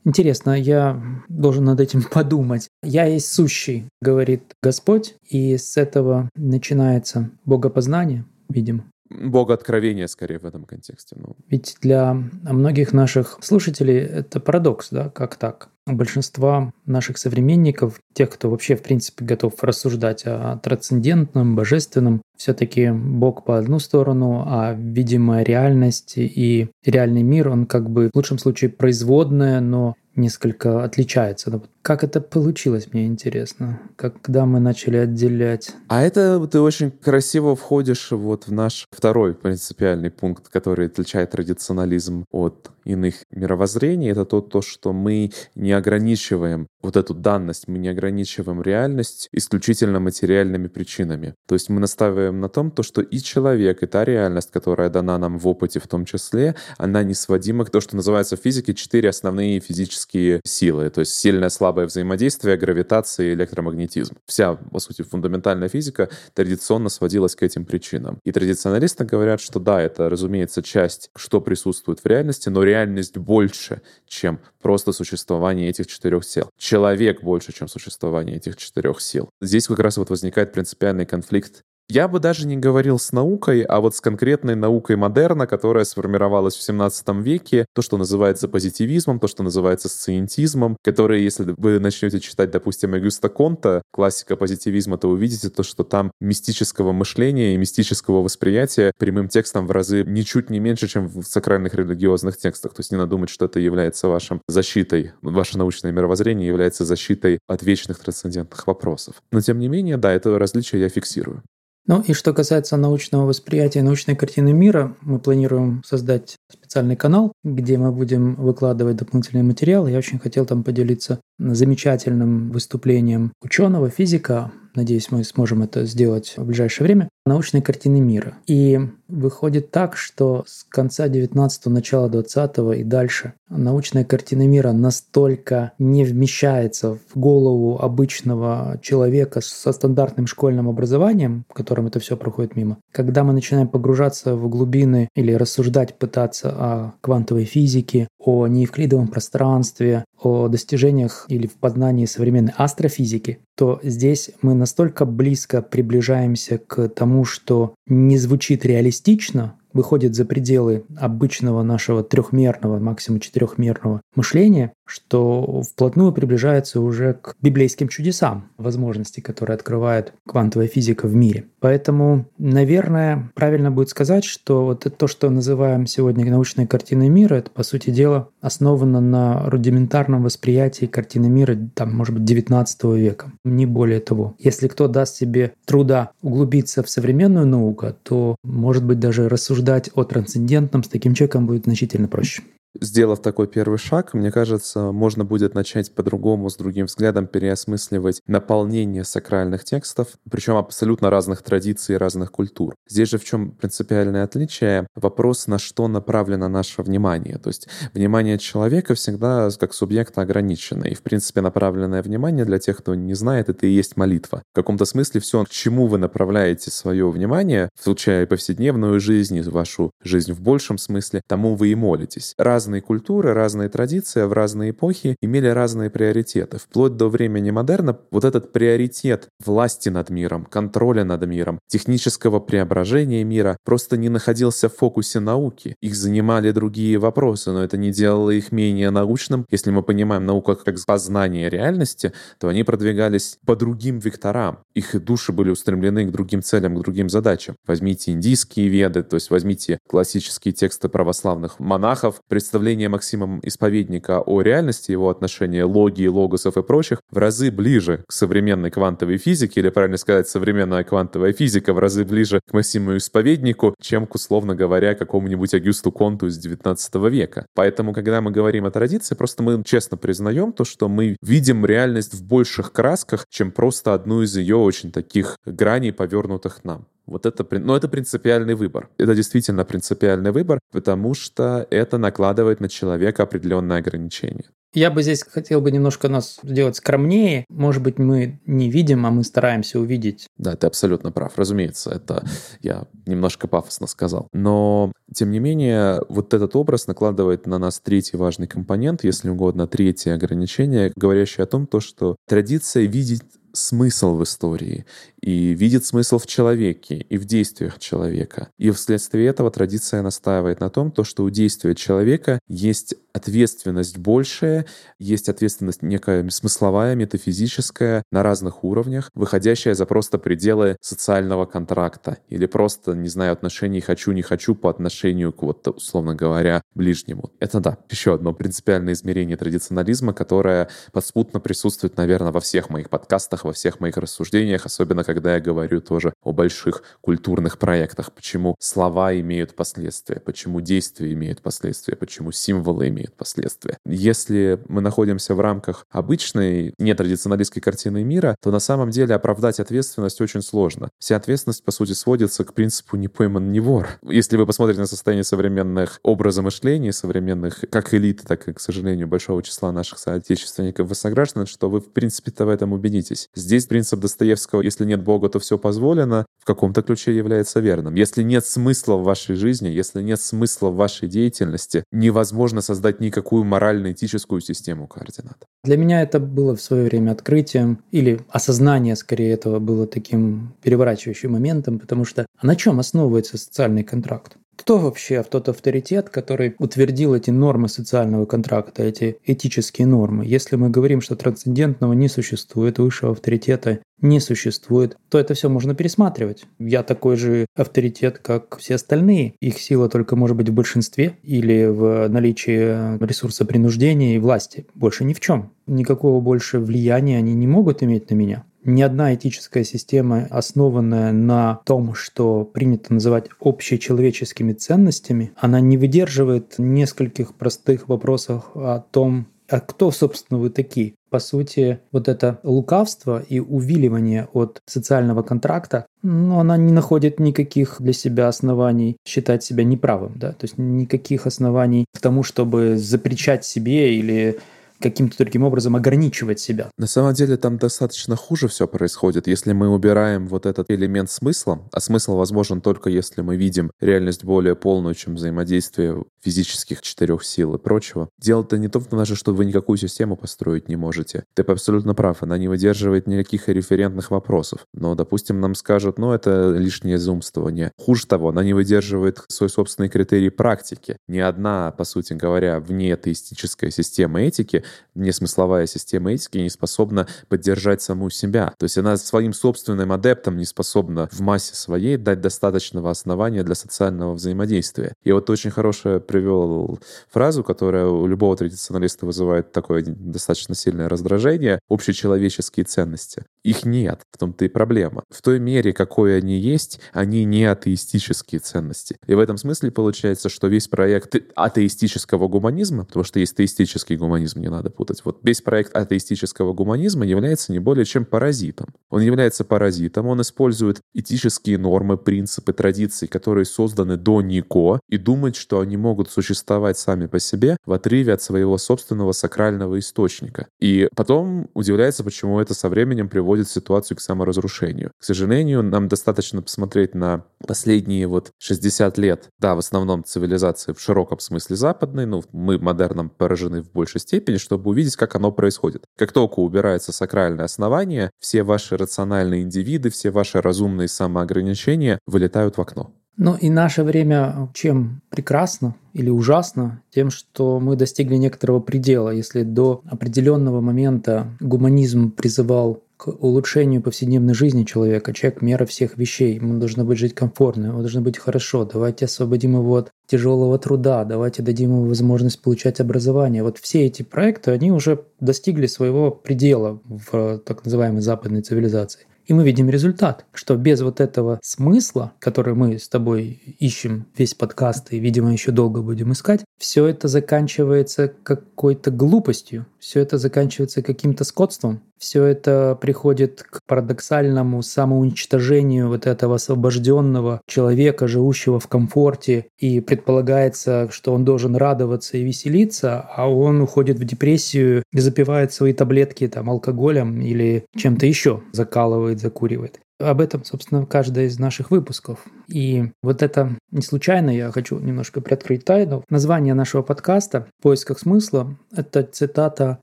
Интересно, 0.04 0.60
я 0.60 1.00
должен 1.28 1.64
над 1.64 1.80
этим 1.80 2.02
подумать. 2.12 2.68
«Я 2.82 3.04
есть 3.06 3.32
сущий»,— 3.32 3.86
говорит 4.02 4.42
Господь, 4.62 5.14
и 5.28 5.56
с 5.56 5.76
этого 5.76 6.28
начинается 6.34 7.30
богопознание, 7.44 8.24
видимо. 8.48 8.84
Бога 9.20 9.54
откровения, 9.54 10.06
скорее, 10.06 10.38
в 10.38 10.44
этом 10.44 10.64
контексте. 10.64 11.16
Ну. 11.18 11.36
Ведь 11.48 11.76
для 11.80 12.14
многих 12.14 12.92
наших 12.92 13.38
слушателей 13.40 13.98
это 13.98 14.40
парадокс, 14.40 14.90
да, 14.90 15.10
как 15.10 15.36
так? 15.36 15.68
большинства 15.86 16.72
наших 16.86 17.18
современников, 17.18 17.98
тех, 18.12 18.30
кто 18.30 18.50
вообще, 18.50 18.76
в 18.76 18.82
принципе, 18.82 19.24
готов 19.24 19.54
рассуждать 19.62 20.22
о 20.26 20.58
трансцендентном, 20.58 21.56
божественном, 21.56 22.22
все-таки 22.36 22.90
Бог 22.90 23.44
по 23.44 23.58
одну 23.58 23.78
сторону, 23.78 24.44
а 24.46 24.74
видимая 24.74 25.44
реальность 25.44 26.14
и 26.16 26.68
реальный 26.84 27.22
мир, 27.22 27.48
он 27.48 27.66
как 27.66 27.90
бы 27.90 28.10
в 28.12 28.16
лучшем 28.16 28.38
случае 28.38 28.70
производная, 28.70 29.60
но 29.60 29.94
несколько 30.14 30.84
отличается. 30.84 31.50
Как 31.82 32.04
это 32.04 32.20
получилось, 32.20 32.88
мне 32.92 33.06
интересно. 33.06 33.80
Когда 33.96 34.46
мы 34.46 34.60
начали 34.60 34.98
отделять? 34.98 35.74
А 35.88 36.00
это 36.00 36.46
ты 36.46 36.60
очень 36.60 36.92
красиво 36.92 37.56
входишь 37.56 38.12
вот 38.12 38.46
в 38.46 38.52
наш 38.52 38.86
второй 38.92 39.34
принципиальный 39.34 40.10
пункт, 40.10 40.48
который 40.48 40.86
отличает 40.86 41.32
традиционализм 41.32 42.24
от 42.30 42.70
иных 42.84 43.16
мировоззрений. 43.30 44.10
Это 44.10 44.24
то, 44.24 44.40
то, 44.40 44.62
что 44.62 44.92
мы 44.92 45.32
не 45.54 45.72
ограничиваем 45.72 46.66
вот 46.82 46.96
эту 46.96 47.14
данность, 47.14 47.68
мы 47.68 47.78
не 47.78 47.88
ограничиваем 47.88 48.62
реальность 48.62 49.28
исключительно 49.32 50.00
материальными 50.00 50.68
причинами. 50.68 51.34
То 51.46 51.54
есть 51.54 51.68
мы 51.68 51.80
настаиваем 51.80 52.40
на 52.40 52.48
том, 52.48 52.70
то, 52.70 52.82
что 52.82 53.00
и 53.00 53.18
человек, 53.18 53.82
и 53.82 53.86
та 53.86 54.04
реальность, 54.04 54.50
которая 54.50 54.88
дана 54.88 55.18
нам 55.18 55.38
в 55.38 55.46
опыте 55.46 55.80
в 55.80 55.86
том 55.86 56.04
числе, 56.04 56.56
она 56.76 57.02
не 57.02 57.14
сводима 57.14 57.64
к 57.64 57.70
тому, 57.70 57.80
что 57.80 57.96
называется 57.96 58.36
в 58.36 58.40
физике 58.40 58.74
четыре 58.74 59.08
основные 59.08 59.60
физические 59.60 60.40
силы. 60.44 60.90
То 60.90 61.00
есть 61.00 61.14
сильное, 61.14 61.48
слабое 61.72 61.86
взаимодействие, 61.86 62.58
гравитация 62.58 63.30
и 63.30 63.34
электромагнетизм. 63.34 64.16
Вся, 64.26 64.56
по 64.56 64.78
сути, 64.78 65.00
фундаментальная 65.00 65.68
физика 65.68 66.10
традиционно 66.34 66.90
сводилась 66.90 67.34
к 67.34 67.42
этим 67.42 67.64
причинам. 67.64 68.18
И 68.24 68.32
традиционалисты 68.32 69.04
говорят, 69.04 69.40
что 69.40 69.58
да, 69.58 69.80
это, 69.80 70.10
разумеется, 70.10 70.62
часть, 70.62 71.10
что 71.16 71.40
присутствует 71.40 72.00
в 72.00 72.06
реальности, 72.06 72.50
но 72.50 72.62
реальность 72.62 73.16
больше, 73.16 73.80
чем 74.06 74.38
просто 74.60 74.92
существование 74.92 75.70
этих 75.70 75.86
четырех 75.86 76.24
сил 76.24 76.50
человек 76.58 77.22
больше, 77.22 77.52
чем 77.52 77.68
существование 77.68 78.36
этих 78.36 78.56
четырех 78.56 79.00
сил. 79.00 79.30
Здесь 79.40 79.66
как 79.66 79.78
раз 79.78 79.96
вот 79.96 80.10
возникает 80.10 80.52
принципиальный 80.52 81.06
конфликт 81.06 81.62
я 81.92 82.08
бы 82.08 82.20
даже 82.20 82.46
не 82.46 82.56
говорил 82.56 82.98
с 82.98 83.12
наукой, 83.12 83.62
а 83.62 83.80
вот 83.80 83.94
с 83.94 84.00
конкретной 84.00 84.54
наукой 84.54 84.96
модерна, 84.96 85.46
которая 85.46 85.84
сформировалась 85.84 86.54
в 86.54 86.62
17 86.62 87.06
веке, 87.16 87.66
то, 87.74 87.82
что 87.82 87.98
называется 87.98 88.48
позитивизмом, 88.48 89.20
то, 89.20 89.26
что 89.26 89.42
называется 89.42 89.90
сциентизмом, 89.90 90.78
которые, 90.82 91.22
если 91.22 91.54
вы 91.58 91.78
начнете 91.80 92.18
читать, 92.18 92.50
допустим, 92.50 92.94
Агюста 92.94 93.28
Конта, 93.28 93.82
классика 93.92 94.36
позитивизма, 94.36 94.96
то 94.96 95.08
увидите 95.08 95.50
то, 95.50 95.62
что 95.62 95.84
там 95.84 96.12
мистического 96.18 96.92
мышления 96.92 97.54
и 97.54 97.58
мистического 97.58 98.22
восприятия 98.22 98.92
прямым 98.98 99.28
текстом 99.28 99.66
в 99.66 99.70
разы 99.70 100.02
ничуть 100.04 100.48
не 100.48 100.60
меньше, 100.60 100.88
чем 100.88 101.08
в 101.08 101.24
сакральных 101.24 101.74
религиозных 101.74 102.38
текстах. 102.38 102.72
То 102.72 102.80
есть 102.80 102.90
не 102.90 102.96
надо 102.96 103.10
думать, 103.10 103.28
что 103.28 103.44
это 103.44 103.60
является 103.60 104.08
вашим 104.08 104.40
защитой, 104.48 105.12
ваше 105.20 105.58
научное 105.58 105.92
мировоззрение 105.92 106.48
является 106.48 106.86
защитой 106.86 107.38
от 107.46 107.62
вечных 107.62 107.98
трансцендентных 107.98 108.66
вопросов. 108.66 109.16
Но 109.30 109.42
тем 109.42 109.58
не 109.58 109.68
менее, 109.68 109.98
да, 109.98 110.10
это 110.10 110.38
различие 110.38 110.80
я 110.80 110.88
фиксирую. 110.88 111.42
Ну 111.86 112.02
и 112.06 112.12
что 112.12 112.32
касается 112.32 112.76
научного 112.76 113.26
восприятия, 113.26 113.82
научной 113.82 114.14
картины 114.14 114.52
мира, 114.52 114.96
мы 115.00 115.18
планируем 115.18 115.82
создать 115.84 116.36
специальный 116.50 116.96
канал, 116.96 117.32
где 117.42 117.76
мы 117.76 117.90
будем 117.90 118.36
выкладывать 118.36 118.96
дополнительные 118.96 119.42
материалы. 119.42 119.90
Я 119.90 119.98
очень 119.98 120.18
хотел 120.18 120.46
там 120.46 120.62
поделиться 120.62 121.20
замечательным 121.38 122.50
выступлением 122.50 123.32
ученого, 123.42 123.90
физика 123.90 124.52
Надеюсь, 124.74 125.10
мы 125.10 125.22
сможем 125.22 125.62
это 125.62 125.84
сделать 125.84 126.34
в 126.36 126.46
ближайшее 126.46 126.86
время. 126.86 127.08
Научной 127.26 127.60
картины 127.60 128.00
мира. 128.00 128.38
И 128.46 128.80
выходит 129.12 129.70
так, 129.70 129.96
что 129.96 130.44
с 130.46 130.64
конца 130.64 131.06
19-го, 131.06 131.70
начала 131.70 132.08
20-го 132.08 132.72
и 132.72 132.82
дальше 132.82 133.34
научная 133.48 134.04
картина 134.04 134.46
мира 134.46 134.72
настолько 134.72 135.72
не 135.78 136.04
вмещается 136.04 136.94
в 136.94 137.18
голову 137.18 137.78
обычного 137.78 138.78
человека 138.82 139.40
со 139.42 139.72
стандартным 139.72 140.26
школьным 140.26 140.68
образованием, 140.68 141.44
которым 141.52 141.86
это 141.86 142.00
все 142.00 142.16
проходит 142.16 142.56
мимо. 142.56 142.78
Когда 142.92 143.24
мы 143.24 143.32
начинаем 143.32 143.68
погружаться 143.68 144.34
в 144.34 144.48
глубины 144.48 145.08
или 145.14 145.32
рассуждать, 145.32 145.98
пытаться 145.98 146.50
о 146.50 146.92
квантовой 147.00 147.44
физике, 147.44 148.08
о 148.18 148.46
неевклидовом 148.46 149.08
пространстве, 149.08 150.04
о 150.18 150.48
достижениях 150.48 151.26
или 151.28 151.46
в 151.46 151.54
познании 151.54 152.06
современной 152.06 152.52
астрофизики, 152.56 153.40
то 153.56 153.80
здесь 153.82 154.30
мы 154.40 154.54
настолько 154.54 155.04
близко 155.04 155.60
приближаемся 155.62 156.58
к 156.58 156.88
тому, 156.88 157.24
что 157.24 157.74
не 157.86 158.16
звучит 158.16 158.64
реалистично, 158.64 159.01
частично 159.02 159.58
выходит 159.72 160.14
за 160.14 160.24
пределы 160.24 160.84
обычного 160.96 161.62
нашего 161.62 162.02
трехмерного, 162.02 162.78
максимум 162.78 163.20
четырехмерного 163.20 164.00
мышления, 164.14 164.72
что 164.92 165.62
вплотную 165.62 166.12
приближается 166.12 166.80
уже 166.80 167.14
к 167.14 167.34
библейским 167.40 167.88
чудесам, 167.88 168.50
возможности, 168.58 169.20
которые 169.20 169.54
открывает 169.54 170.12
квантовая 170.26 170.66
физика 170.66 171.06
в 171.06 171.14
мире. 171.14 171.46
Поэтому, 171.60 172.26
наверное, 172.36 173.30
правильно 173.34 173.70
будет 173.70 173.88
сказать, 173.88 174.24
что 174.24 174.64
вот 174.66 174.86
то, 174.98 175.06
что 175.06 175.30
называем 175.30 175.86
сегодня 175.86 176.30
научной 176.30 176.66
картиной 176.66 177.08
мира, 177.08 177.36
это, 177.36 177.50
по 177.50 177.62
сути 177.62 177.90
дела, 177.90 178.28
основано 178.40 179.00
на 179.00 179.48
рудиментарном 179.48 180.24
восприятии 180.24 180.86
картины 180.86 181.28
мира, 181.28 181.56
там, 181.74 181.94
может 181.94 182.14
быть, 182.14 182.24
19 182.24 182.84
века, 182.96 183.32
не 183.44 183.66
более 183.66 184.00
того. 184.00 184.34
Если 184.38 184.68
кто 184.68 184.88
даст 184.88 185.16
себе 185.16 185.52
труда 185.64 186.10
углубиться 186.20 186.82
в 186.82 186.90
современную 186.90 187.46
науку, 187.46 187.86
то, 188.02 188.36
может 188.42 188.84
быть, 188.84 188.98
даже 188.98 189.28
рассуждать 189.28 189.61
о 189.94 190.04
трансцендентном 190.04 190.82
с 190.82 190.88
таким 190.88 191.14
человеком 191.14 191.46
будет 191.46 191.64
значительно 191.64 192.08
проще. 192.08 192.42
Сделав 192.80 193.20
такой 193.20 193.48
первый 193.48 193.78
шаг, 193.78 194.14
мне 194.14 194.30
кажется, 194.30 194.92
можно 194.92 195.24
будет 195.24 195.54
начать 195.54 195.94
по-другому, 195.94 196.48
с 196.48 196.56
другим 196.56 196.86
взглядом 196.86 197.26
переосмысливать 197.26 198.20
наполнение 198.26 199.04
сакральных 199.04 199.64
текстов, 199.64 200.08
причем 200.30 200.56
абсолютно 200.56 201.10
разных 201.10 201.42
традиций 201.42 201.96
разных 201.96 202.32
культур. 202.32 202.74
Здесь 202.88 203.10
же 203.10 203.18
в 203.18 203.24
чем 203.24 203.52
принципиальное 203.52 204.24
отличие? 204.24 204.86
Вопрос, 204.94 205.46
на 205.46 205.58
что 205.58 205.86
направлено 205.86 206.48
наше 206.48 206.82
внимание. 206.82 207.38
То 207.38 207.48
есть 207.48 207.68
внимание 207.92 208.38
человека 208.38 208.94
всегда 208.94 209.50
как 209.58 209.74
субъекта 209.74 210.22
ограничено. 210.22 210.84
И, 210.84 210.94
в 210.94 211.02
принципе, 211.02 211.40
направленное 211.40 212.02
внимание 212.02 212.44
для 212.44 212.58
тех, 212.58 212.78
кто 212.78 212.94
не 212.94 213.14
знает, 213.14 213.48
это 213.48 213.66
и 213.66 213.70
есть 213.70 213.96
молитва. 213.96 214.42
В 214.52 214.54
каком-то 214.54 214.84
смысле 214.84 215.20
все, 215.20 215.44
к 215.44 215.50
чему 215.50 215.86
вы 215.86 215.98
направляете 215.98 216.70
свое 216.70 217.10
внимание, 217.10 217.68
включая 217.74 218.26
повседневную 218.26 218.98
жизнь, 218.98 219.40
вашу 219.42 219.90
жизнь 220.02 220.32
в 220.32 220.40
большем 220.40 220.78
смысле, 220.78 221.20
тому 221.28 221.54
вы 221.54 221.68
и 221.68 221.74
молитесь. 221.74 222.34
Раз 222.38 222.61
разные 222.62 222.80
культуры, 222.80 223.32
разные 223.32 223.68
традиции 223.68 224.22
в 224.22 224.32
разные 224.32 224.70
эпохи 224.70 225.16
имели 225.20 225.48
разные 225.48 225.90
приоритеты. 225.90 226.58
Вплоть 226.58 226.96
до 226.96 227.08
времени 227.08 227.50
модерна 227.50 227.98
вот 228.12 228.24
этот 228.24 228.52
приоритет 228.52 229.26
власти 229.44 229.88
над 229.88 230.10
миром, 230.10 230.44
контроля 230.44 231.02
над 231.02 231.26
миром, 231.26 231.58
технического 231.66 232.38
преображения 232.38 233.24
мира 233.24 233.56
просто 233.64 233.96
не 233.96 234.08
находился 234.08 234.68
в 234.68 234.76
фокусе 234.76 235.18
науки. 235.18 235.74
Их 235.80 235.96
занимали 235.96 236.52
другие 236.52 236.98
вопросы, 236.98 237.50
но 237.50 237.64
это 237.64 237.76
не 237.76 237.90
делало 237.90 238.30
их 238.30 238.52
менее 238.52 238.90
научным. 238.90 239.44
Если 239.50 239.72
мы 239.72 239.82
понимаем 239.82 240.24
науку 240.24 240.54
как 240.54 240.76
познание 240.86 241.50
реальности, 241.50 242.12
то 242.38 242.46
они 242.46 242.62
продвигались 242.62 243.38
по 243.44 243.56
другим 243.56 243.98
векторам. 243.98 244.60
Их 244.74 245.02
души 245.02 245.32
были 245.32 245.50
устремлены 245.50 246.04
к 246.04 246.12
другим 246.12 246.42
целям, 246.42 246.76
к 246.76 246.82
другим 246.82 247.08
задачам. 247.08 247.56
Возьмите 247.66 248.12
индийские 248.12 248.68
веды, 248.68 249.02
то 249.02 249.16
есть 249.16 249.30
возьмите 249.30 249.80
классические 249.88 250.54
тексты 250.54 250.88
православных 250.88 251.58
монахов, 251.58 252.20
представление 252.52 252.90
Максимом 252.90 253.40
Исповедника 253.44 254.20
о 254.20 254.42
реальности, 254.42 254.92
его 254.92 255.08
отношения 255.08 255.64
логии, 255.64 256.06
логосов 256.06 256.58
и 256.58 256.62
прочих 256.62 257.00
в 257.10 257.16
разы 257.16 257.50
ближе 257.50 258.04
к 258.06 258.12
современной 258.12 258.70
квантовой 258.70 259.16
физике, 259.16 259.60
или, 259.60 259.70
правильно 259.70 259.96
сказать, 259.96 260.28
современная 260.28 260.84
квантовая 260.84 261.32
физика 261.32 261.72
в 261.72 261.78
разы 261.78 262.04
ближе 262.04 262.40
к 262.46 262.52
Максиму 262.52 262.98
Исповеднику, 262.98 263.74
чем 263.80 264.06
к, 264.06 264.16
условно 264.16 264.54
говоря, 264.54 264.94
какому-нибудь 264.94 265.54
Агюсту 265.54 265.90
Конту 265.90 266.26
из 266.26 266.36
19 266.36 266.94
века. 267.10 267.46
Поэтому, 267.54 267.94
когда 267.94 268.20
мы 268.20 268.30
говорим 268.30 268.66
о 268.66 268.70
традиции, 268.70 269.14
просто 269.14 269.42
мы 269.42 269.64
честно 269.64 269.96
признаем 269.96 270.52
то, 270.52 270.66
что 270.66 270.90
мы 270.90 271.16
видим 271.22 271.64
реальность 271.64 272.12
в 272.12 272.22
больших 272.22 272.72
красках, 272.72 273.24
чем 273.30 273.50
просто 273.50 273.94
одну 273.94 274.20
из 274.20 274.36
ее 274.36 274.56
очень 274.56 274.92
таких 274.92 275.38
граней, 275.46 275.94
повернутых 275.94 276.64
нам. 276.64 276.86
Вот 277.06 277.26
это, 277.26 277.46
ну, 277.58 277.74
это 277.74 277.88
принципиальный 277.88 278.54
выбор. 278.54 278.88
Это 278.98 279.14
действительно 279.14 279.64
принципиальный 279.64 280.30
выбор, 280.30 280.60
потому 280.70 281.14
что 281.14 281.66
это 281.70 281.98
накладывает 281.98 282.60
на 282.60 282.68
человека 282.68 283.22
определенные 283.24 283.78
ограничения. 283.78 284.44
Я 284.74 284.90
бы 284.90 285.02
здесь 285.02 285.22
хотел 285.22 285.60
бы 285.60 285.70
немножко 285.70 286.08
нас 286.08 286.38
сделать 286.42 286.76
скромнее. 286.76 287.44
Может 287.50 287.82
быть, 287.82 287.98
мы 287.98 288.40
не 288.46 288.70
видим, 288.70 289.04
а 289.04 289.10
мы 289.10 289.22
стараемся 289.22 289.78
увидеть. 289.78 290.26
Да, 290.38 290.56
ты 290.56 290.66
абсолютно 290.66 291.12
прав. 291.12 291.36
Разумеется, 291.36 291.90
это 291.90 292.24
я 292.62 292.86
немножко 293.04 293.48
пафосно 293.48 293.86
сказал. 293.86 294.28
Но, 294.32 294.92
тем 295.14 295.30
не 295.30 295.40
менее, 295.40 296.00
вот 296.08 296.32
этот 296.32 296.56
образ 296.56 296.86
накладывает 296.86 297.46
на 297.46 297.58
нас 297.58 297.80
третий 297.80 298.16
важный 298.16 298.46
компонент, 298.46 299.04
если 299.04 299.28
угодно, 299.28 299.66
третье 299.66 300.14
ограничение, 300.14 300.90
говорящее 300.96 301.44
о 301.44 301.48
том, 301.48 301.66
то, 301.66 301.80
что 301.80 302.16
традиция 302.26 302.86
видит 302.86 303.24
смысл 303.52 304.16
в 304.16 304.22
истории 304.22 304.86
и 305.22 305.54
видит 305.54 305.84
смысл 305.84 306.18
в 306.18 306.26
человеке 306.26 306.96
и 306.96 307.16
в 307.16 307.24
действиях 307.24 307.78
человека. 307.78 308.48
И 308.58 308.70
вследствие 308.70 309.26
этого 309.26 309.50
традиция 309.50 310.02
настаивает 310.02 310.60
на 310.60 310.68
том, 310.68 310.90
то, 310.90 311.04
что 311.04 311.22
у 311.24 311.30
действия 311.30 311.74
человека 311.74 312.40
есть 312.48 312.94
ответственность 313.12 313.98
большая, 313.98 314.66
есть 314.98 315.28
ответственность 315.28 315.82
некая 315.82 316.28
смысловая, 316.30 316.94
метафизическая 316.94 318.02
на 318.10 318.22
разных 318.22 318.64
уровнях, 318.64 319.10
выходящая 319.14 319.74
за 319.74 319.86
просто 319.86 320.18
пределы 320.18 320.76
социального 320.80 321.46
контракта 321.46 322.18
или 322.28 322.46
просто, 322.46 322.92
не 322.92 323.08
знаю, 323.08 323.32
отношений 323.32 323.80
«хочу-не 323.80 324.22
хочу» 324.22 324.54
по 324.54 324.70
отношению 324.70 325.32
к, 325.32 325.42
вот, 325.42 325.66
условно 325.68 326.14
говоря, 326.14 326.62
ближнему. 326.74 327.30
Это 327.38 327.60
да, 327.60 327.78
еще 327.90 328.14
одно 328.14 328.32
принципиальное 328.32 328.94
измерение 328.94 329.36
традиционализма, 329.36 330.14
которое 330.14 330.68
подспутно 330.92 331.40
присутствует, 331.40 331.96
наверное, 331.96 332.32
во 332.32 332.40
всех 332.40 332.70
моих 332.70 332.88
подкастах, 332.88 333.44
во 333.44 333.52
всех 333.52 333.80
моих 333.80 333.96
рассуждениях, 333.96 334.66
особенно 334.66 335.04
когда 335.12 335.34
я 335.34 335.40
говорю 335.40 335.80
тоже 335.80 336.14
о 336.22 336.32
больших 336.32 336.82
культурных 337.02 337.58
проектах, 337.58 338.12
почему 338.12 338.56
слова 338.58 339.14
имеют 339.20 339.54
последствия, 339.54 340.20
почему 340.20 340.60
действия 340.62 341.12
имеют 341.12 341.42
последствия, 341.42 341.96
почему 341.96 342.32
символы 342.32 342.88
имеют 342.88 343.14
последствия. 343.14 343.76
Если 343.84 344.58
мы 344.68 344.80
находимся 344.80 345.34
в 345.34 345.40
рамках 345.40 345.86
обычной 345.90 346.74
нетрадиционалистской 346.78 347.60
картины 347.60 348.02
мира, 348.02 348.36
то 348.42 348.50
на 348.50 348.58
самом 348.58 348.90
деле 348.90 349.14
оправдать 349.14 349.60
ответственность 349.60 350.20
очень 350.20 350.40
сложно. 350.40 350.88
Вся 350.98 351.16
ответственность, 351.16 351.62
по 351.62 351.72
сути, 351.72 351.92
сводится 351.92 352.44
к 352.44 352.54
принципу 352.54 352.96
«не 352.96 353.08
пойман, 353.08 353.52
не 353.52 353.60
вор». 353.60 353.88
Если 354.02 354.36
вы 354.38 354.46
посмотрите 354.46 354.80
на 354.80 354.86
состояние 354.86 355.24
современных 355.24 356.00
образов 356.02 356.44
мышления, 356.44 356.92
современных 356.92 357.64
как 357.70 357.92
элиты, 357.92 358.24
так 358.26 358.48
и, 358.48 358.52
к 358.52 358.60
сожалению, 358.60 359.08
большого 359.08 359.42
числа 359.42 359.72
наших 359.72 359.98
соотечественников 359.98 360.90
и 360.90 360.94
сограждан, 360.94 361.46
что 361.46 361.68
вы, 361.68 361.80
в 361.80 361.92
принципе-то, 361.92 362.46
в 362.46 362.48
этом 362.48 362.72
убедитесь. 362.72 363.28
Здесь 363.34 363.66
принцип 363.66 364.00
Достоевского 364.00 364.62
«если 364.62 364.84
нет 364.84 365.01
Бога, 365.02 365.28
то 365.28 365.38
все 365.38 365.58
позволено» 365.58 366.26
в 366.42 366.44
каком-то 366.44 366.82
ключе 366.82 367.16
является 367.16 367.60
верным. 367.60 367.94
Если 367.94 368.24
нет 368.24 368.44
смысла 368.44 368.96
в 368.96 369.04
вашей 369.04 369.36
жизни, 369.36 369.68
если 369.68 370.02
нет 370.02 370.20
смысла 370.20 370.70
в 370.70 370.74
вашей 370.74 371.06
деятельности, 371.08 371.84
невозможно 371.92 372.60
создать 372.62 372.98
никакую 372.98 373.44
морально-этическую 373.44 374.40
систему 374.40 374.88
координат. 374.88 375.36
Для 375.62 375.76
меня 375.76 376.02
это 376.02 376.18
было 376.18 376.56
в 376.56 376.60
свое 376.60 376.84
время 376.84 377.12
открытием, 377.12 377.78
или 377.92 378.20
осознание, 378.28 378.96
скорее, 378.96 379.32
этого 379.32 379.60
было 379.60 379.86
таким 379.86 380.54
переворачивающим 380.62 381.30
моментом, 381.30 381.78
потому 381.78 382.04
что 382.04 382.26
а 382.36 382.46
на 382.46 382.56
чем 382.56 382.80
основывается 382.80 383.38
социальный 383.38 383.84
контракт? 383.84 384.36
Кто 384.62 384.78
вообще 384.78 385.24
тот 385.24 385.48
авторитет, 385.48 386.08
который 386.08 386.54
утвердил 386.60 387.16
эти 387.16 387.30
нормы 387.30 387.68
социального 387.68 388.26
контракта, 388.26 388.84
эти 388.84 389.16
этические 389.24 389.88
нормы? 389.88 390.24
Если 390.24 390.54
мы 390.54 390.70
говорим, 390.70 391.00
что 391.00 391.16
трансцендентного 391.16 391.94
не 391.94 392.06
существует, 392.06 392.78
высшего 392.78 393.10
авторитета 393.10 393.80
не 394.00 394.20
существует, 394.20 394.96
то 395.08 395.18
это 395.18 395.34
все 395.34 395.48
можно 395.48 395.74
пересматривать. 395.74 396.44
Я 396.60 396.84
такой 396.84 397.16
же 397.16 397.46
авторитет, 397.56 398.18
как 398.18 398.56
все 398.58 398.76
остальные. 398.76 399.34
Их 399.40 399.58
сила 399.58 399.88
только 399.88 400.14
может 400.14 400.36
быть 400.36 400.50
в 400.50 400.54
большинстве 400.54 401.18
или 401.24 401.64
в 401.66 402.06
наличии 402.08 403.04
ресурса 403.04 403.44
принуждения 403.44 404.14
и 404.14 404.20
власти. 404.20 404.68
Больше 404.76 405.04
ни 405.04 405.12
в 405.12 405.18
чем. 405.18 405.50
Никакого 405.66 406.20
больше 406.20 406.60
влияния 406.60 407.18
они 407.18 407.34
не 407.34 407.48
могут 407.48 407.82
иметь 407.82 408.10
на 408.10 408.14
меня. 408.14 408.44
Ни 408.64 408.82
одна 408.82 409.14
этическая 409.14 409.64
система, 409.64 410.26
основанная 410.30 411.12
на 411.12 411.60
том, 411.64 411.94
что 411.94 412.44
принято 412.44 412.94
называть 412.94 413.28
общечеловеческими 413.40 414.52
ценностями, 414.52 415.32
она 415.36 415.60
не 415.60 415.76
выдерживает 415.76 416.54
нескольких 416.58 417.34
простых 417.34 417.88
вопросов 417.88 418.44
о 418.54 418.84
том, 418.90 419.26
а 419.48 419.60
кто, 419.60 419.90
собственно, 419.90 420.38
вы 420.40 420.48
такие? 420.50 420.94
По 421.10 421.18
сути, 421.18 421.80
вот 421.90 422.08
это 422.08 422.38
лукавство 422.42 423.20
и 423.20 423.38
увиливание 423.38 424.28
от 424.32 424.60
социального 424.66 425.22
контракта, 425.22 425.84
ну, 426.02 426.38
она 426.38 426.56
не 426.56 426.72
находит 426.72 427.20
никаких 427.20 427.76
для 427.80 427.92
себя 427.92 428.28
оснований 428.28 428.96
считать 429.06 429.44
себя 429.44 429.64
неправым, 429.64 430.14
да, 430.16 430.32
то 430.32 430.44
есть 430.44 430.56
никаких 430.56 431.26
оснований 431.26 431.84
к 431.92 432.00
тому, 432.00 432.22
чтобы 432.22 432.78
запрещать 432.78 433.44
себе 433.44 433.94
или 433.94 434.38
каким-то 434.82 435.16
другим 435.18 435.44
образом 435.44 435.76
ограничивать 435.76 436.40
себя. 436.40 436.70
На 436.76 436.86
самом 436.86 437.14
деле 437.14 437.36
там 437.36 437.58
достаточно 437.58 438.16
хуже 438.16 438.48
все 438.48 438.68
происходит, 438.68 439.26
если 439.26 439.52
мы 439.52 439.68
убираем 439.68 440.26
вот 440.26 440.46
этот 440.46 440.70
элемент 440.70 441.10
смысла, 441.10 441.60
а 441.72 441.80
смысл 441.80 442.16
возможен 442.16 442.60
только 442.60 442.90
если 442.90 443.22
мы 443.22 443.36
видим 443.36 443.70
реальность 443.80 444.24
более 444.24 444.54
полную, 444.54 444.94
чем 444.94 445.14
взаимодействие 445.14 446.04
физических 446.22 446.82
четырех 446.82 447.24
сил 447.24 447.54
и 447.54 447.58
прочего. 447.58 448.08
Дело-то 448.18 448.58
не 448.58 448.68
то 448.68 448.80
том, 448.80 449.04
что 449.04 449.34
вы 449.34 449.44
никакую 449.44 449.76
систему 449.76 450.16
построить 450.16 450.68
не 450.68 450.76
можете. 450.76 451.24
Ты 451.34 451.42
абсолютно 451.42 451.94
прав, 451.94 452.22
она 452.22 452.38
не 452.38 452.48
выдерживает 452.48 453.06
никаких 453.06 453.48
референтных 453.48 454.10
вопросов. 454.10 454.66
Но, 454.74 454.94
допустим, 454.94 455.40
нам 455.40 455.54
скажут, 455.54 455.98
ну, 455.98 456.12
это 456.12 456.50
лишнее 456.50 456.98
зумствование. 456.98 457.72
Хуже 457.78 458.06
того, 458.06 458.28
она 458.30 458.44
не 458.44 458.54
выдерживает 458.54 459.20
свой 459.28 459.48
собственный 459.48 459.88
критерий 459.88 460.30
практики. 460.30 460.96
Ни 461.08 461.18
одна, 461.18 461.70
по 461.72 461.84
сути 461.84 462.12
говоря, 462.12 462.60
вне 462.60 462.96
теистическая 462.96 463.70
система 463.70 464.22
этики 464.22 464.64
мне 464.94 465.12
смысловая 465.12 465.66
система 465.66 466.12
этики 466.12 466.38
не 466.38 466.50
способна 466.50 467.06
поддержать 467.28 467.82
саму 467.82 468.10
себя. 468.10 468.52
То 468.58 468.64
есть 468.64 468.78
она 468.78 468.96
своим 468.96 469.32
собственным 469.32 469.92
адептам 469.92 470.36
не 470.36 470.44
способна 470.44 471.08
в 471.12 471.20
массе 471.20 471.54
своей 471.54 471.96
дать 471.96 472.20
достаточного 472.20 472.90
основания 472.90 473.42
для 473.42 473.54
социального 473.54 474.14
взаимодействия. 474.14 474.94
И 475.04 475.12
вот 475.12 475.30
очень 475.30 475.50
хорошая 475.50 476.00
привел 476.00 476.78
фразу, 477.10 477.42
которая 477.42 477.86
у 477.86 478.06
любого 478.06 478.36
традиционалиста 478.36 479.06
вызывает 479.06 479.52
такое 479.52 479.82
достаточно 479.86 480.54
сильное 480.54 480.88
раздражение— 480.88 481.58
общечеловеческие 481.68 482.64
ценности. 482.64 483.24
Их 483.44 483.64
нет, 483.64 484.02
в 484.12 484.18
том-то 484.18 484.44
и 484.44 484.48
проблема. 484.48 485.02
В 485.10 485.20
той 485.20 485.40
мере, 485.40 485.72
какой 485.72 486.18
они 486.18 486.38
есть, 486.38 486.80
они 486.92 487.24
не 487.24 487.44
атеистические 487.44 488.38
ценности. 488.38 488.96
И 489.06 489.14
в 489.14 489.18
этом 489.18 489.36
смысле 489.36 489.70
получается, 489.72 490.28
что 490.28 490.46
весь 490.46 490.68
проект 490.68 491.16
атеистического 491.34 492.28
гуманизма, 492.28 492.84
потому 492.84 493.04
что 493.04 493.18
есть 493.18 493.36
теистический 493.36 493.96
гуманизм, 493.96 494.40
не 494.40 494.48
надо 494.48 494.70
путать, 494.70 495.02
вот 495.04 495.18
весь 495.22 495.42
проект 495.42 495.74
атеистического 495.76 496.52
гуманизма 496.52 497.04
является 497.04 497.52
не 497.52 497.58
более 497.58 497.84
чем 497.84 498.04
паразитом. 498.04 498.68
Он 498.90 499.00
является 499.00 499.44
паразитом, 499.44 500.06
он 500.06 500.20
использует 500.20 500.80
этические 500.94 501.58
нормы, 501.58 501.98
принципы, 501.98 502.52
традиции, 502.52 503.06
которые 503.06 503.44
созданы 503.44 503.96
до 503.96 504.22
Нико, 504.22 504.80
и 504.88 504.98
думает, 504.98 505.34
что 505.34 505.60
они 505.60 505.76
могут 505.76 506.10
существовать 506.10 506.78
сами 506.78 507.06
по 507.06 507.18
себе 507.18 507.56
в 507.66 507.72
отрыве 507.72 508.12
от 508.12 508.22
своего 508.22 508.56
собственного 508.56 509.12
сакрального 509.12 509.78
источника. 509.78 510.46
И 510.60 510.88
потом 510.94 511.48
удивляется, 511.54 512.04
почему 512.04 512.38
это 512.38 512.54
со 512.54 512.68
временем 512.68 513.08
приводит 513.08 513.31
ситуацию 513.36 513.96
к 513.96 514.00
саморазрушению. 514.00 514.92
К 514.98 515.04
сожалению, 515.04 515.62
нам 515.62 515.88
достаточно 515.88 516.42
посмотреть 516.42 516.94
на 516.94 517.24
последние 517.46 518.06
вот 518.06 518.30
60 518.38 518.98
лет, 518.98 519.28
да, 519.38 519.54
в 519.54 519.58
основном 519.58 520.04
цивилизации 520.04 520.72
в 520.72 520.80
широком 520.80 521.18
смысле 521.18 521.56
западной, 521.56 522.06
ну, 522.06 522.22
мы 522.32 522.58
модерном 522.58 523.10
поражены 523.10 523.62
в 523.62 523.70
большей 523.72 524.00
степени, 524.00 524.36
чтобы 524.36 524.70
увидеть, 524.70 524.96
как 524.96 525.14
оно 525.14 525.32
происходит. 525.32 525.84
Как 525.98 526.12
только 526.12 526.40
убирается 526.40 526.92
сакральное 526.92 527.44
основание, 527.44 528.10
все 528.20 528.42
ваши 528.42 528.76
рациональные 528.76 529.42
индивиды, 529.42 529.90
все 529.90 530.10
ваши 530.10 530.40
разумные 530.40 530.88
самоограничения 530.88 531.98
вылетают 532.06 532.56
в 532.56 532.60
окно. 532.60 532.94
Ну 533.16 533.36
и 533.36 533.50
наше 533.50 533.82
время 533.82 534.48
чем 534.54 535.02
прекрасно 535.10 535.76
или 535.92 536.08
ужасно? 536.08 536.82
Тем, 536.90 537.10
что 537.10 537.60
мы 537.60 537.76
достигли 537.76 538.16
некоторого 538.16 538.60
предела. 538.60 539.10
Если 539.10 539.42
до 539.42 539.82
определенного 539.86 540.60
момента 540.60 541.28
гуманизм 541.40 542.10
призывал 542.10 542.82
к 542.96 543.08
улучшению 543.08 543.82
повседневной 543.82 544.32
жизни 544.32 544.62
человека, 544.64 545.12
человек— 545.12 545.42
мера 545.42 545.66
всех 545.66 545.98
вещей, 545.98 546.36
ему 546.36 546.58
должно 546.58 546.84
быть 546.84 546.98
жить 546.98 547.14
комфортно, 547.14 547.66
ему 547.66 547.80
должно 547.80 548.00
быть 548.00 548.16
хорошо, 548.16 548.64
давайте 548.64 549.06
освободим 549.06 549.56
его 549.56 549.76
от 549.76 549.90
тяжелого 550.06 550.56
труда, 550.58 551.04
давайте 551.04 551.42
дадим 551.42 551.70
ему 551.70 551.86
возможность 551.86 552.40
получать 552.40 552.80
образование. 552.80 553.42
Вот 553.42 553.58
все 553.58 553.86
эти 553.86 554.02
проекты, 554.02 554.52
они 554.52 554.70
уже 554.70 555.04
достигли 555.18 555.66
своего 555.66 556.12
предела 556.12 556.80
в 556.84 557.38
так 557.40 557.64
называемой 557.64 558.02
западной 558.02 558.42
цивилизации. 558.42 559.06
И 559.26 559.32
мы 559.32 559.44
видим 559.44 559.70
результат, 559.70 560.26
что 560.32 560.56
без 560.56 560.80
вот 560.82 561.00
этого 561.00 561.38
смысла, 561.42 562.12
который 562.18 562.54
мы 562.54 562.78
с 562.78 562.88
тобой 562.88 563.40
ищем 563.58 564.06
весь 564.16 564.34
подкаст 564.34 564.92
и, 564.92 564.98
видимо, 564.98 565.32
еще 565.32 565.52
долго 565.52 565.82
будем 565.82 566.12
искать, 566.12 566.44
все 566.62 566.86
это 566.86 567.08
заканчивается 567.08 568.12
какой-то 568.22 568.92
глупостью, 568.92 569.66
все 569.80 569.98
это 569.98 570.16
заканчивается 570.16 570.80
каким-то 570.80 571.24
скотством, 571.24 571.82
все 571.98 572.22
это 572.22 572.78
приходит 572.80 573.42
к 573.42 573.58
парадоксальному 573.66 574.62
самоуничтожению 574.62 575.88
вот 575.88 576.06
этого 576.06 576.36
освобожденного 576.36 577.40
человека, 577.48 578.06
живущего 578.06 578.60
в 578.60 578.68
комфорте, 578.68 579.46
и 579.58 579.80
предполагается, 579.80 580.88
что 580.92 581.12
он 581.12 581.24
должен 581.24 581.56
радоваться 581.56 582.16
и 582.16 582.22
веселиться, 582.22 583.00
а 583.00 583.28
он 583.28 583.60
уходит 583.60 583.98
в 583.98 584.04
депрессию 584.04 584.84
и 584.92 585.00
запивает 585.00 585.52
свои 585.52 585.72
таблетки 585.72 586.28
там 586.28 586.48
алкоголем 586.48 587.20
или 587.20 587.64
чем-то 587.76 588.06
еще, 588.06 588.40
закалывает, 588.52 589.18
закуривает. 589.20 589.80
Об 590.02 590.20
этом, 590.20 590.44
собственно, 590.44 590.84
каждый 590.84 591.26
из 591.26 591.38
наших 591.38 591.70
выпусков. 591.70 592.24
И 592.48 592.90
вот 593.02 593.22
это 593.22 593.56
не 593.70 593.82
случайно, 593.82 594.30
я 594.30 594.50
хочу 594.50 594.78
немножко 594.78 595.20
приоткрыть 595.20 595.64
тайну. 595.64 596.04
Название 596.10 596.54
нашего 596.54 596.82
подкаста 596.82 597.46
«В 597.58 597.62
поисках 597.62 597.98
смысла»— 597.98 598.56
это 598.76 599.04
цитата 599.04 599.78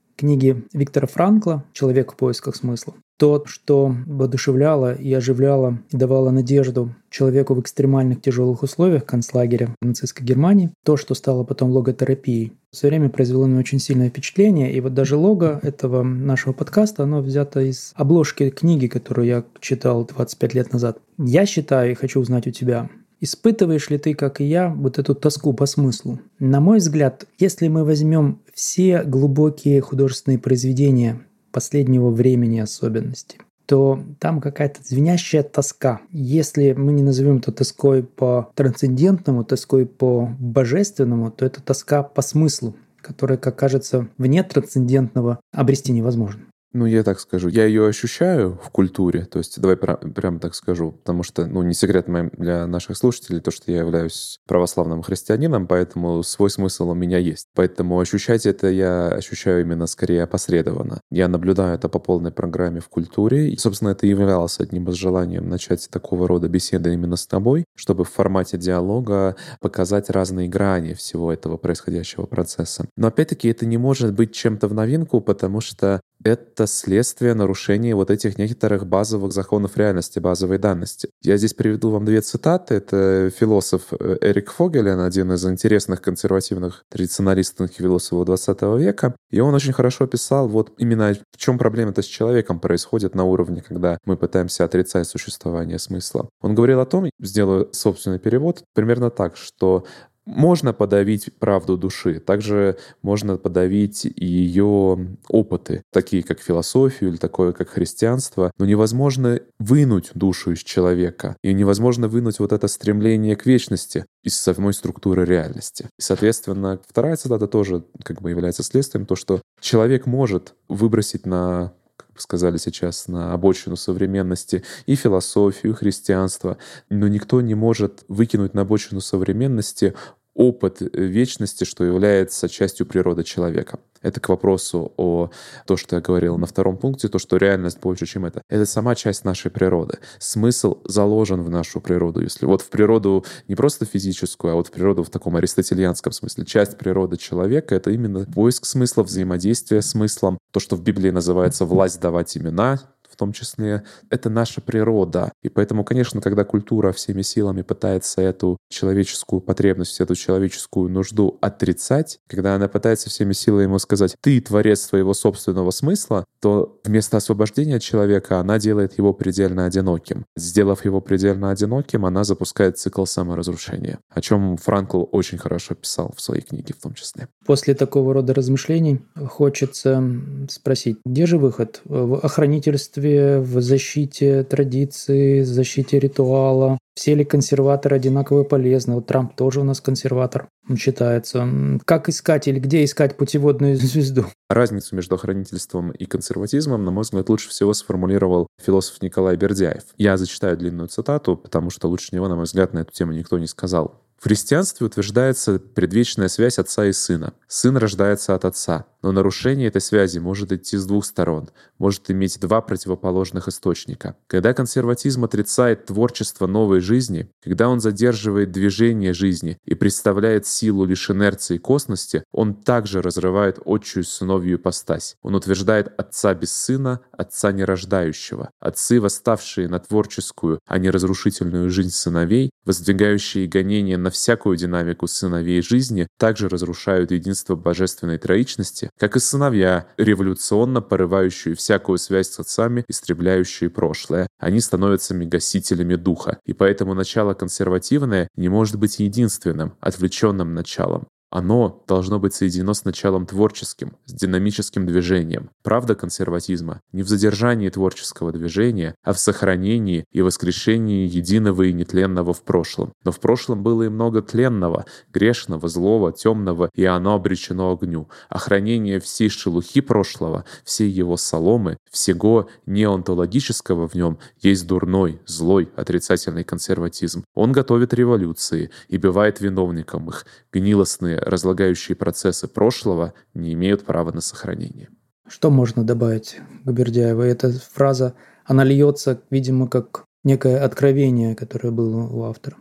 книги 0.16 0.64
Виктора 0.74 1.06
Франкла 1.06 1.64
«Человек 1.72 2.12
в 2.12 2.16
поисках 2.16 2.56
смысла». 2.56 2.94
То, 3.20 3.44
что 3.44 3.94
воодушевляло 4.06 4.94
и 4.94 5.12
оживляло 5.12 5.78
и 5.90 5.96
давало 5.98 6.30
надежду 6.30 6.94
человеку 7.10 7.52
в 7.52 7.60
экстремальных 7.60 8.22
тяжелых 8.22 8.62
условиях 8.62 9.04
концлагеря 9.04 9.74
в 9.78 9.84
нацистской 9.84 10.24
Германии, 10.24 10.70
то, 10.86 10.96
что 10.96 11.14
стало 11.14 11.44
потом 11.44 11.70
логотерапией, 11.70 12.54
все 12.70 12.88
время 12.88 13.10
произвело 13.10 13.46
на 13.46 13.58
очень 13.58 13.78
сильное 13.78 14.08
впечатление. 14.08 14.72
И 14.72 14.80
вот 14.80 14.94
даже 14.94 15.16
лого 15.16 15.60
этого 15.62 16.02
нашего 16.02 16.54
подкаста, 16.54 17.02
оно 17.02 17.20
взято 17.20 17.60
из 17.60 17.92
обложки 17.94 18.48
книги, 18.48 18.86
которую 18.86 19.26
я 19.26 19.44
читал 19.60 20.06
25 20.06 20.54
лет 20.54 20.72
назад. 20.72 20.96
Я 21.18 21.44
считаю 21.44 21.90
и 21.92 21.96
хочу 21.96 22.20
узнать 22.20 22.46
у 22.46 22.50
тебя, 22.50 22.88
Испытываешь 23.22 23.90
ли 23.90 23.98
ты, 23.98 24.14
как 24.14 24.40
и 24.40 24.44
я, 24.44 24.70
вот 24.70 24.98
эту 24.98 25.14
тоску 25.14 25.52
по 25.52 25.66
смыслу? 25.66 26.20
На 26.38 26.60
мой 26.60 26.78
взгляд, 26.78 27.26
если 27.38 27.68
мы 27.68 27.84
возьмем 27.84 28.40
все 28.54 29.02
глубокие 29.02 29.82
художественные 29.82 30.38
произведения 30.38 31.20
последнего 31.52 32.10
времени 32.10 32.58
особенности, 32.58 33.38
то 33.66 34.02
там 34.18 34.40
какая-то 34.40 34.80
звенящая 34.82 35.42
тоска. 35.42 36.00
Если 36.10 36.72
мы 36.72 36.92
не 36.92 37.02
назовем 37.02 37.38
это 37.38 37.52
тоской 37.52 38.02
по 38.02 38.50
трансцендентному, 38.54 39.44
тоской 39.44 39.86
по 39.86 40.34
божественному, 40.38 41.30
то 41.30 41.46
это 41.46 41.62
тоска 41.62 42.02
по 42.02 42.22
смыслу, 42.22 42.74
которая, 43.00 43.38
как 43.38 43.56
кажется, 43.56 44.08
вне 44.18 44.42
трансцендентного 44.42 45.40
обрести 45.52 45.92
невозможно. 45.92 46.42
Ну, 46.72 46.86
я 46.86 47.02
так 47.02 47.18
скажу. 47.18 47.48
Я 47.48 47.64
ее 47.64 47.86
ощущаю 47.88 48.58
в 48.62 48.70
культуре. 48.70 49.24
То 49.24 49.38
есть, 49.38 49.60
давай 49.60 49.76
прям, 49.76 49.96
прям 49.96 50.38
так 50.38 50.54
скажу. 50.54 50.92
Потому 50.92 51.24
что, 51.24 51.46
ну, 51.46 51.62
не 51.62 51.74
секрет 51.74 52.06
для 52.36 52.66
наших 52.68 52.96
слушателей 52.96 53.40
то, 53.40 53.50
что 53.50 53.72
я 53.72 53.78
являюсь 53.78 54.38
православным 54.46 55.02
христианином, 55.02 55.66
поэтому 55.66 56.22
свой 56.22 56.48
смысл 56.48 56.90
у 56.90 56.94
меня 56.94 57.18
есть. 57.18 57.48
Поэтому 57.54 57.98
ощущать 57.98 58.46
это 58.46 58.68
я 58.68 59.08
ощущаю 59.08 59.62
именно 59.62 59.88
скорее 59.88 60.22
опосредованно. 60.22 61.00
Я 61.10 61.26
наблюдаю 61.26 61.74
это 61.74 61.88
по 61.88 61.98
полной 61.98 62.30
программе 62.30 62.78
в 62.78 62.88
культуре. 62.88 63.50
И, 63.50 63.56
собственно, 63.56 63.90
это 63.90 64.06
являлось 64.06 64.60
одним 64.60 64.88
из 64.90 64.94
желаний 64.94 65.40
начать 65.40 65.88
такого 65.90 66.28
рода 66.28 66.48
беседы 66.48 66.94
именно 66.94 67.16
с 67.16 67.26
тобой, 67.26 67.64
чтобы 67.74 68.04
в 68.04 68.10
формате 68.10 68.58
диалога 68.58 69.34
показать 69.60 70.08
разные 70.08 70.48
грани 70.48 70.94
всего 70.94 71.32
этого 71.32 71.56
происходящего 71.56 72.26
процесса. 72.26 72.86
Но 72.96 73.08
опять-таки 73.08 73.48
это 73.48 73.66
не 73.66 73.76
может 73.76 74.14
быть 74.14 74.32
чем-то 74.32 74.68
в 74.68 74.74
новинку, 74.74 75.20
потому 75.20 75.60
что 75.60 76.00
это 76.22 76.59
следствие 76.66 77.34
нарушения 77.34 77.94
вот 77.94 78.10
этих 78.10 78.38
некоторых 78.38 78.86
базовых 78.86 79.32
законов 79.32 79.76
реальности, 79.76 80.18
базовой 80.18 80.58
данности. 80.58 81.10
Я 81.22 81.36
здесь 81.36 81.54
приведу 81.54 81.90
вам 81.90 82.04
две 82.04 82.20
цитаты. 82.20 82.74
Это 82.74 83.30
философ 83.30 83.82
э, 83.92 84.16
Эрик 84.20 84.50
Фогелен, 84.52 85.00
один 85.00 85.32
из 85.32 85.44
интересных 85.46 86.02
консервативных 86.02 86.84
традиционалистов 86.88 87.70
философов 87.72 88.26
20 88.26 88.62
века. 88.78 89.14
И 89.30 89.40
он 89.40 89.54
очень 89.54 89.72
хорошо 89.72 90.06
писал 90.06 90.48
вот 90.48 90.72
именно 90.78 91.14
в 91.32 91.36
чем 91.36 91.58
проблема-то 91.58 92.02
с 92.02 92.06
человеком 92.06 92.60
происходит 92.60 93.14
на 93.14 93.24
уровне, 93.24 93.62
когда 93.66 93.98
мы 94.04 94.16
пытаемся 94.16 94.64
отрицать 94.64 95.06
существование 95.06 95.78
смысла. 95.78 96.28
Он 96.40 96.54
говорил 96.54 96.80
о 96.80 96.86
том, 96.86 97.10
сделаю 97.20 97.68
собственный 97.72 98.18
перевод, 98.18 98.62
примерно 98.74 99.10
так, 99.10 99.36
что 99.36 99.84
можно 100.26 100.72
подавить 100.72 101.30
правду 101.38 101.76
души, 101.76 102.20
также 102.20 102.78
можно 103.02 103.36
подавить 103.36 104.04
ее 104.04 105.16
опыты, 105.28 105.82
такие 105.92 106.22
как 106.22 106.40
философию 106.40 107.10
или 107.10 107.16
такое 107.16 107.52
как 107.52 107.70
христианство, 107.70 108.52
но 108.58 108.66
невозможно 108.66 109.40
вынуть 109.58 110.10
душу 110.14 110.52
из 110.52 110.60
человека, 110.60 111.36
и 111.42 111.52
невозможно 111.52 112.08
вынуть 112.08 112.38
вот 112.38 112.52
это 112.52 112.68
стремление 112.68 113.36
к 113.36 113.46
вечности 113.46 114.04
из 114.22 114.38
самой 114.38 114.74
структуры 114.74 115.24
реальности. 115.24 115.88
И, 115.98 116.02
соответственно, 116.02 116.80
вторая 116.86 117.16
цитата 117.16 117.46
тоже 117.46 117.84
как 118.04 118.20
бы 118.20 118.30
является 118.30 118.62
следствием, 118.62 119.06
то, 119.06 119.16
что 119.16 119.40
человек 119.60 120.06
может 120.06 120.54
выбросить 120.68 121.26
на 121.26 121.72
сказали 122.16 122.56
сейчас, 122.56 123.08
на 123.08 123.32
обочину 123.32 123.76
современности 123.76 124.64
и 124.86 124.94
философию, 124.94 125.72
и 125.72 125.76
христианство, 125.76 126.58
но 126.88 127.08
никто 127.08 127.40
не 127.40 127.54
может 127.54 128.04
выкинуть 128.08 128.54
на 128.54 128.62
обочину 128.62 129.00
современности 129.00 129.94
опыт 130.40 130.78
вечности, 130.80 131.64
что 131.64 131.84
является 131.84 132.48
частью 132.48 132.86
природы 132.86 133.24
человека. 133.24 133.78
Это 134.00 134.20
к 134.20 134.30
вопросу 134.30 134.90
о 134.96 135.30
то, 135.66 135.76
что 135.76 135.96
я 135.96 136.00
говорил 136.00 136.38
на 136.38 136.46
втором 136.46 136.78
пункте, 136.78 137.08
то, 137.08 137.18
что 137.18 137.36
реальность 137.36 137.78
больше, 137.78 138.06
чем 138.06 138.24
это. 138.24 138.40
Это 138.48 138.64
сама 138.64 138.94
часть 138.94 139.26
нашей 139.26 139.50
природы. 139.50 139.98
Смысл 140.18 140.78
заложен 140.86 141.42
в 141.42 141.50
нашу 141.50 141.82
природу. 141.82 142.22
Если 142.22 142.46
вот 142.46 142.62
в 142.62 142.70
природу 142.70 143.26
не 143.48 143.54
просто 143.54 143.84
физическую, 143.84 144.52
а 144.52 144.54
вот 144.54 144.68
в 144.68 144.70
природу 144.70 145.04
в 145.04 145.10
таком 145.10 145.36
аристотельянском 145.36 146.12
смысле. 146.12 146.46
Часть 146.46 146.78
природы 146.78 147.18
человека— 147.18 147.74
это 147.76 147.90
именно 147.90 148.24
поиск 148.24 148.64
смысла, 148.64 149.02
взаимодействие 149.02 149.82
с 149.82 149.90
смыслом. 149.90 150.38
То, 150.52 150.60
что 150.60 150.74
в 150.74 150.82
Библии 150.82 151.10
называется 151.10 151.66
«власть 151.66 152.00
давать 152.00 152.34
имена», 152.38 152.80
том 153.20 153.32
числе, 153.32 153.84
это 154.08 154.30
наша 154.30 154.62
природа. 154.62 155.32
И 155.42 155.50
поэтому, 155.50 155.84
конечно, 155.84 156.20
когда 156.22 156.44
культура 156.44 156.92
всеми 156.92 157.20
силами 157.22 157.60
пытается 157.60 158.22
эту 158.22 158.56
человеческую 158.70 159.40
потребность, 159.42 160.00
эту 160.00 160.14
человеческую 160.14 160.90
нужду 160.90 161.36
отрицать, 161.42 162.18
когда 162.26 162.54
она 162.54 162.68
пытается 162.68 163.10
всеми 163.10 163.34
силами 163.34 163.64
ему 163.64 163.78
сказать 163.78 164.16
«ты 164.22 164.40
творец 164.40 164.80
своего 164.80 165.12
собственного 165.12 165.70
смысла», 165.70 166.24
то 166.40 166.80
вместо 166.84 167.18
освобождения 167.18 167.78
человека 167.78 168.40
она 168.40 168.58
делает 168.58 168.96
его 168.96 169.12
предельно 169.12 169.66
одиноким. 169.66 170.24
Сделав 170.36 170.86
его 170.86 171.02
предельно 171.02 171.50
одиноким, 171.50 172.06
она 172.06 172.24
запускает 172.24 172.78
цикл 172.78 173.04
саморазрушения, 173.04 173.98
о 174.08 174.22
чем 174.22 174.56
Франкл 174.56 175.04
очень 175.12 175.36
хорошо 175.36 175.74
писал 175.74 176.14
в 176.16 176.22
своей 176.22 176.42
книге 176.42 176.72
в 176.72 176.80
том 176.80 176.94
числе. 176.94 177.28
После 177.50 177.74
такого 177.74 178.14
рода 178.14 178.32
размышлений 178.32 179.00
хочется 179.16 180.00
спросить, 180.48 180.98
где 181.04 181.26
же 181.26 181.36
выход? 181.36 181.80
В 181.84 182.20
охранительстве, 182.20 183.40
в 183.40 183.60
защите 183.60 184.44
традиции, 184.44 185.42
защите 185.42 185.98
ритуала? 185.98 186.78
Все 186.94 187.16
ли 187.16 187.24
консерваторы 187.24 187.96
одинаково 187.96 188.44
полезны? 188.44 188.94
Вот 188.94 189.08
Трамп 189.08 189.34
тоже 189.34 189.62
у 189.62 189.64
нас 189.64 189.80
консерватор 189.80 190.46
считается. 190.76 191.48
Как 191.84 192.08
искать 192.08 192.46
или 192.46 192.60
где 192.60 192.84
искать 192.84 193.16
путеводную 193.16 193.74
звезду? 193.80 194.26
Разницу 194.48 194.94
между 194.94 195.16
охранительством 195.16 195.90
и 195.90 196.04
консерватизмом, 196.04 196.84
на 196.84 196.92
мой 196.92 197.02
взгляд, 197.02 197.28
лучше 197.28 197.48
всего 197.48 197.74
сформулировал 197.74 198.46
философ 198.64 199.02
Николай 199.02 199.36
Бердяев. 199.36 199.82
Я 199.96 200.16
зачитаю 200.16 200.56
длинную 200.56 200.86
цитату, 200.86 201.36
потому 201.36 201.70
что 201.70 201.88
лучше 201.88 202.14
него, 202.14 202.28
на 202.28 202.36
мой 202.36 202.44
взгляд, 202.44 202.74
на 202.74 202.80
эту 202.80 202.92
тему 202.92 203.10
никто 203.10 203.38
не 203.38 203.48
сказал. 203.48 204.00
В 204.20 204.24
христианстве 204.24 204.86
утверждается 204.86 205.58
предвечная 205.58 206.28
связь 206.28 206.58
отца 206.58 206.84
и 206.84 206.92
сына. 206.92 207.32
Сын 207.48 207.78
рождается 207.78 208.34
от 208.34 208.44
отца, 208.44 208.86
но 209.02 209.12
нарушение 209.12 209.68
этой 209.68 209.80
связи 209.80 210.18
может 210.18 210.52
идти 210.52 210.76
с 210.76 210.86
двух 210.86 211.04
сторон, 211.04 211.50
может 211.78 212.10
иметь 212.10 212.38
два 212.40 212.60
противоположных 212.60 213.48
источника. 213.48 214.16
Когда 214.26 214.52
консерватизм 214.52 215.24
отрицает 215.24 215.86
творчество 215.86 216.46
новой 216.46 216.80
жизни, 216.80 217.30
когда 217.42 217.68
он 217.68 217.80
задерживает 217.80 218.52
движение 218.52 219.12
жизни 219.12 219.58
и 219.64 219.74
представляет 219.74 220.46
силу 220.46 220.84
лишь 220.84 221.10
инерции 221.10 221.58
косности, 221.58 222.24
он 222.32 222.54
также 222.54 223.02
разрывает 223.02 223.58
отчую 223.64 224.04
сыновью 224.04 224.56
ипостась. 224.56 225.16
Он 225.22 225.34
утверждает 225.34 225.92
отца 225.98 226.34
без 226.34 226.52
сына, 226.52 227.00
отца 227.12 227.52
нерождающего. 227.52 228.50
Отцы, 228.60 229.00
восставшие 229.00 229.68
на 229.68 229.78
творческую, 229.78 230.60
а 230.66 230.78
не 230.78 230.90
разрушительную 230.90 231.70
жизнь 231.70 231.90
сыновей, 231.90 232.50
воздвигающие 232.64 233.46
гонения 233.46 233.98
на 233.98 234.10
всякую 234.10 234.56
динамику 234.56 235.06
сыновей 235.06 235.62
жизни, 235.62 236.06
также 236.18 236.48
разрушают 236.48 237.10
единство 237.10 237.56
божественной 237.56 238.18
троичности, 238.18 238.89
как 238.98 239.16
и 239.16 239.20
сыновья, 239.20 239.86
революционно 239.96 240.80
порывающие 240.80 241.54
всякую 241.54 241.98
связь 241.98 242.30
с 242.30 242.40
отцами, 242.40 242.84
истребляющие 242.88 243.70
прошлое. 243.70 244.26
Они 244.38 244.60
становятся 244.60 245.14
мегасителями 245.14 245.96
духа, 245.96 246.38
и 246.44 246.52
поэтому 246.52 246.94
начало 246.94 247.34
консервативное 247.34 248.28
не 248.36 248.48
может 248.48 248.76
быть 248.76 248.98
единственным, 248.98 249.74
отвлеченным 249.80 250.54
началом. 250.54 251.08
Оно 251.30 251.84
должно 251.86 252.18
быть 252.18 252.34
соединено 252.34 252.74
с 252.74 252.84
началом 252.84 253.24
творческим, 253.24 253.96
с 254.04 254.12
динамическим 254.12 254.84
движением. 254.84 255.50
Правда 255.62 255.94
консерватизма 255.94 256.80
не 256.92 257.04
в 257.04 257.08
задержании 257.08 257.68
творческого 257.68 258.32
движения, 258.32 258.96
а 259.04 259.12
в 259.12 259.20
сохранении 259.20 260.04
и 260.10 260.22
воскрешении 260.22 261.06
единого 261.06 261.62
и 261.62 261.72
нетленного 261.72 262.34
в 262.34 262.42
прошлом. 262.42 262.92
Но 263.04 263.12
в 263.12 263.20
прошлом 263.20 263.62
было 263.62 263.84
и 263.84 263.88
много 263.88 264.22
тленного, 264.22 264.86
грешного, 265.12 265.68
злого, 265.68 266.12
темного, 266.12 266.68
и 266.74 266.84
оно 266.84 267.14
обречено 267.14 267.72
огню. 267.72 268.08
Охранение 268.28 268.98
всей 268.98 269.28
шелухи 269.28 269.80
прошлого, 269.80 270.44
всей 270.64 270.90
его 270.90 271.16
соломы, 271.16 271.76
всего 271.92 272.48
неонтологического 272.66 273.86
в 273.86 273.94
нем 273.94 274.18
есть 274.40 274.66
дурной, 274.66 275.20
злой, 275.26 275.70
отрицательный 275.76 276.42
консерватизм. 276.42 277.24
Он 277.34 277.52
готовит 277.52 277.94
революции 277.94 278.70
и 278.88 278.98
бывает 278.98 279.40
виновником 279.40 280.08
их, 280.08 280.26
гнилостные, 280.52 281.19
разлагающие 281.24 281.96
процессы 281.96 282.48
прошлого 282.48 283.14
не 283.34 283.52
имеют 283.52 283.84
права 283.84 284.12
на 284.12 284.20
сохранение. 284.20 284.88
Что 285.28 285.50
можно 285.50 285.84
добавить 285.84 286.38
к 286.64 286.70
Бердяеву? 286.70 287.22
Эта 287.22 287.52
фраза, 287.52 288.14
она 288.44 288.64
льется, 288.64 289.22
видимо, 289.30 289.68
как 289.68 290.04
некое 290.24 290.62
откровение, 290.62 291.36
которое 291.36 291.70
было 291.70 292.08
у 292.08 292.24
автора. 292.24 292.56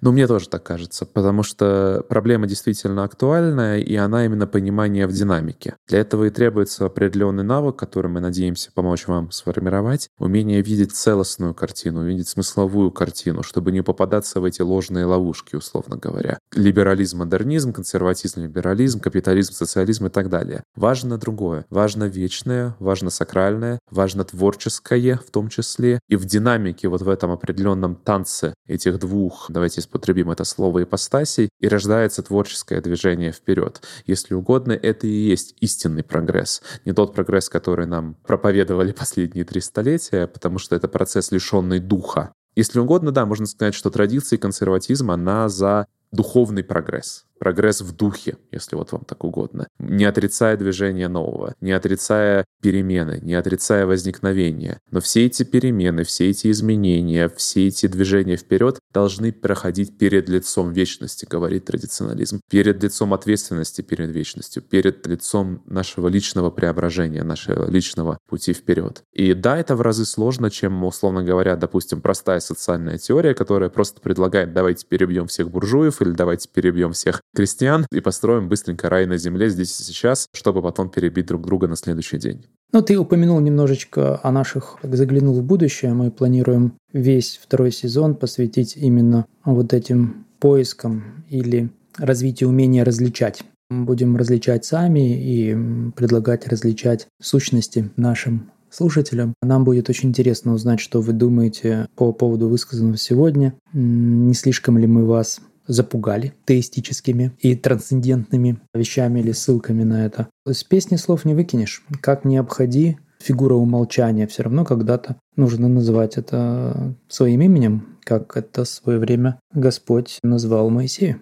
Ну, 0.00 0.12
мне 0.12 0.26
тоже 0.26 0.48
так 0.48 0.62
кажется, 0.62 1.04
потому 1.04 1.42
что 1.42 2.04
проблема 2.08 2.46
действительно 2.46 3.04
актуальная, 3.04 3.78
и 3.78 3.94
она 3.96 4.24
именно 4.24 4.46
понимание 4.46 5.06
в 5.06 5.12
динамике. 5.12 5.76
Для 5.88 5.98
этого 5.98 6.24
и 6.24 6.30
требуется 6.30 6.86
определенный 6.86 7.44
навык, 7.44 7.76
который 7.76 8.10
мы 8.10 8.20
надеемся 8.20 8.70
помочь 8.72 9.06
вам 9.06 9.30
сформировать, 9.30 10.08
умение 10.18 10.62
видеть 10.62 10.92
целостную 10.92 11.54
картину, 11.54 12.06
видеть 12.06 12.28
смысловую 12.28 12.90
картину, 12.92 13.42
чтобы 13.42 13.72
не 13.72 13.82
попадаться 13.82 14.40
в 14.40 14.44
эти 14.44 14.62
ложные 14.62 15.04
ловушки, 15.04 15.56
условно 15.56 15.96
говоря. 15.96 16.38
Либерализм, 16.54 17.18
модернизм, 17.18 17.72
консерватизм, 17.72 18.40
либерализм, 18.40 19.00
капитализм, 19.00 19.52
социализм 19.52 20.06
и 20.06 20.10
так 20.10 20.30
далее. 20.30 20.62
Важно 20.76 21.18
другое. 21.18 21.66
Важно 21.68 22.04
вечное, 22.04 22.74
важно 22.78 23.10
сакральное, 23.10 23.78
важно 23.90 24.24
творческое 24.24 25.20
в 25.26 25.30
том 25.30 25.48
числе. 25.48 26.00
И 26.08 26.16
в 26.16 26.24
динамике, 26.24 26.88
вот 26.88 27.02
в 27.02 27.08
этом 27.08 27.30
определенном 27.30 27.96
танце 27.96 28.54
этих 28.66 28.98
двух, 28.98 29.46
давайте 29.48 29.80
употребим 29.90 30.30
это 30.30 30.44
слово 30.44 30.84
ипостасей, 30.84 31.50
и 31.60 31.68
рождается 31.68 32.22
творческое 32.22 32.80
движение 32.80 33.32
вперед. 33.32 33.82
Если 34.06 34.34
угодно, 34.34 34.72
это 34.72 35.06
и 35.06 35.10
есть 35.10 35.56
истинный 35.60 36.02
прогресс. 36.02 36.62
Не 36.84 36.92
тот 36.92 37.14
прогресс, 37.14 37.48
который 37.48 37.86
нам 37.86 38.14
проповедовали 38.26 38.92
последние 38.92 39.44
три 39.44 39.60
столетия, 39.60 40.26
потому 40.26 40.58
что 40.58 40.76
это 40.76 40.88
процесс, 40.88 41.32
лишенный 41.32 41.80
духа. 41.80 42.32
Если 42.56 42.78
угодно, 42.78 43.12
да, 43.12 43.26
можно 43.26 43.46
сказать, 43.46 43.74
что 43.74 43.90
традиция 43.90 44.36
и 44.36 44.40
консерватизм, 44.40 45.10
она 45.10 45.48
за 45.48 45.86
духовный 46.12 46.64
прогресс 46.64 47.24
прогресс 47.40 47.80
в 47.80 47.96
духе, 47.96 48.36
если 48.52 48.76
вот 48.76 48.92
вам 48.92 49.02
так 49.04 49.24
угодно, 49.24 49.66
не 49.78 50.04
отрицая 50.04 50.56
движение 50.56 51.08
нового, 51.08 51.54
не 51.60 51.72
отрицая 51.72 52.44
перемены, 52.62 53.18
не 53.22 53.34
отрицая 53.34 53.86
возникновения. 53.86 54.78
Но 54.90 55.00
все 55.00 55.24
эти 55.26 55.42
перемены, 55.42 56.04
все 56.04 56.28
эти 56.28 56.50
изменения, 56.50 57.30
все 57.34 57.68
эти 57.68 57.86
движения 57.86 58.36
вперед 58.36 58.78
должны 58.92 59.32
проходить 59.32 59.96
перед 59.96 60.28
лицом 60.28 60.72
вечности, 60.72 61.26
говорит 61.28 61.64
традиционализм, 61.64 62.40
перед 62.50 62.82
лицом 62.82 63.14
ответственности 63.14 63.80
перед 63.80 64.10
вечностью, 64.10 64.62
перед 64.62 65.06
лицом 65.06 65.62
нашего 65.64 66.08
личного 66.08 66.50
преображения, 66.50 67.22
нашего 67.22 67.70
личного 67.70 68.18
пути 68.28 68.52
вперед. 68.52 69.02
И 69.14 69.32
да, 69.32 69.56
это 69.56 69.76
в 69.76 69.80
разы 69.80 70.04
сложно, 70.04 70.50
чем, 70.50 70.84
условно 70.84 71.24
говоря, 71.24 71.56
допустим, 71.56 72.02
простая 72.02 72.40
социальная 72.40 72.98
теория, 72.98 73.32
которая 73.34 73.70
просто 73.70 74.02
предлагает 74.02 74.52
давайте 74.52 74.86
перебьем 74.86 75.26
всех 75.26 75.50
буржуев 75.50 76.02
или 76.02 76.10
давайте 76.10 76.50
перебьем 76.52 76.92
всех 76.92 77.22
крестьян 77.34 77.86
и 77.92 78.00
построим 78.00 78.48
быстренько 78.48 78.88
рай 78.88 79.06
на 79.06 79.16
земле 79.16 79.50
здесь 79.50 79.78
и 79.80 79.84
сейчас, 79.84 80.26
чтобы 80.32 80.62
потом 80.62 80.90
перебить 80.90 81.26
друг 81.26 81.46
друга 81.46 81.68
на 81.68 81.76
следующий 81.76 82.18
день. 82.18 82.46
Ну, 82.72 82.82
ты 82.82 82.96
упомянул 82.96 83.40
немножечко 83.40 84.20
о 84.22 84.30
наших, 84.30 84.78
как 84.80 84.94
заглянул 84.96 85.34
в 85.34 85.42
будущее. 85.42 85.92
Мы 85.92 86.10
планируем 86.10 86.74
весь 86.92 87.40
второй 87.42 87.72
сезон 87.72 88.14
посвятить 88.14 88.76
именно 88.76 89.26
вот 89.44 89.72
этим 89.72 90.26
поискам 90.38 91.24
или 91.28 91.70
развитию 91.96 92.48
умения 92.48 92.84
различать. 92.84 93.42
Будем 93.70 94.16
различать 94.16 94.64
сами 94.64 95.20
и 95.20 95.92
предлагать 95.92 96.46
различать 96.48 97.06
сущности 97.20 97.90
нашим 97.96 98.50
слушателям. 98.70 99.34
Нам 99.42 99.64
будет 99.64 99.88
очень 99.90 100.10
интересно 100.10 100.54
узнать, 100.54 100.80
что 100.80 101.00
вы 101.00 101.12
думаете 101.12 101.88
по 101.96 102.12
поводу 102.12 102.48
высказанного 102.48 102.96
сегодня. 102.96 103.54
Не 103.72 104.34
слишком 104.34 104.78
ли 104.78 104.86
мы 104.86 105.04
вас 105.04 105.40
запугали 105.70 106.34
теистическими 106.44 107.32
и 107.38 107.54
трансцендентными 107.54 108.58
вещами 108.74 109.20
или 109.20 109.32
ссылками 109.32 109.84
на 109.84 110.04
это. 110.04 110.28
С 110.46 110.64
песни 110.64 110.96
слов 110.96 111.24
не 111.24 111.34
выкинешь. 111.34 111.82
Как 112.00 112.24
не 112.24 112.36
обходи, 112.36 112.98
фигура 113.20 113.54
умолчания 113.54 114.26
все 114.26 114.42
равно 114.42 114.64
когда-то 114.64 115.16
нужно 115.36 115.68
называть 115.68 116.16
это 116.16 116.94
своим 117.08 117.42
именем, 117.42 117.98
как 118.04 118.36
это 118.36 118.64
в 118.64 118.68
свое 118.68 118.98
время 118.98 119.38
Господь 119.54 120.18
назвал 120.22 120.70
Моисея. 120.70 121.20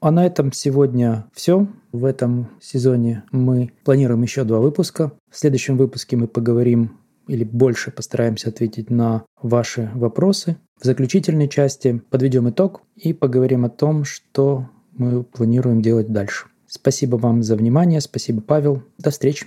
А 0.00 0.10
на 0.10 0.26
этом 0.26 0.52
сегодня 0.52 1.26
все. 1.32 1.68
В 1.92 2.04
этом 2.04 2.48
сезоне 2.60 3.22
мы 3.30 3.72
планируем 3.84 4.22
еще 4.22 4.42
два 4.44 4.58
выпуска. 4.58 5.12
В 5.30 5.38
следующем 5.38 5.76
выпуске 5.76 6.16
мы 6.16 6.26
поговорим 6.26 6.98
или 7.26 7.44
больше 7.44 7.90
постараемся 7.90 8.48
ответить 8.48 8.90
на 8.90 9.24
ваши 9.40 9.90
вопросы. 9.94 10.56
В 10.80 10.84
заключительной 10.84 11.48
части 11.48 12.02
подведем 12.10 12.50
итог 12.50 12.82
и 12.96 13.12
поговорим 13.12 13.64
о 13.64 13.70
том, 13.70 14.04
что 14.04 14.68
мы 14.92 15.22
планируем 15.22 15.80
делать 15.82 16.12
дальше. 16.12 16.46
Спасибо 16.66 17.16
вам 17.16 17.42
за 17.42 17.56
внимание, 17.56 18.00
спасибо, 18.00 18.40
Павел. 18.40 18.82
До 18.98 19.10
встречи. 19.10 19.46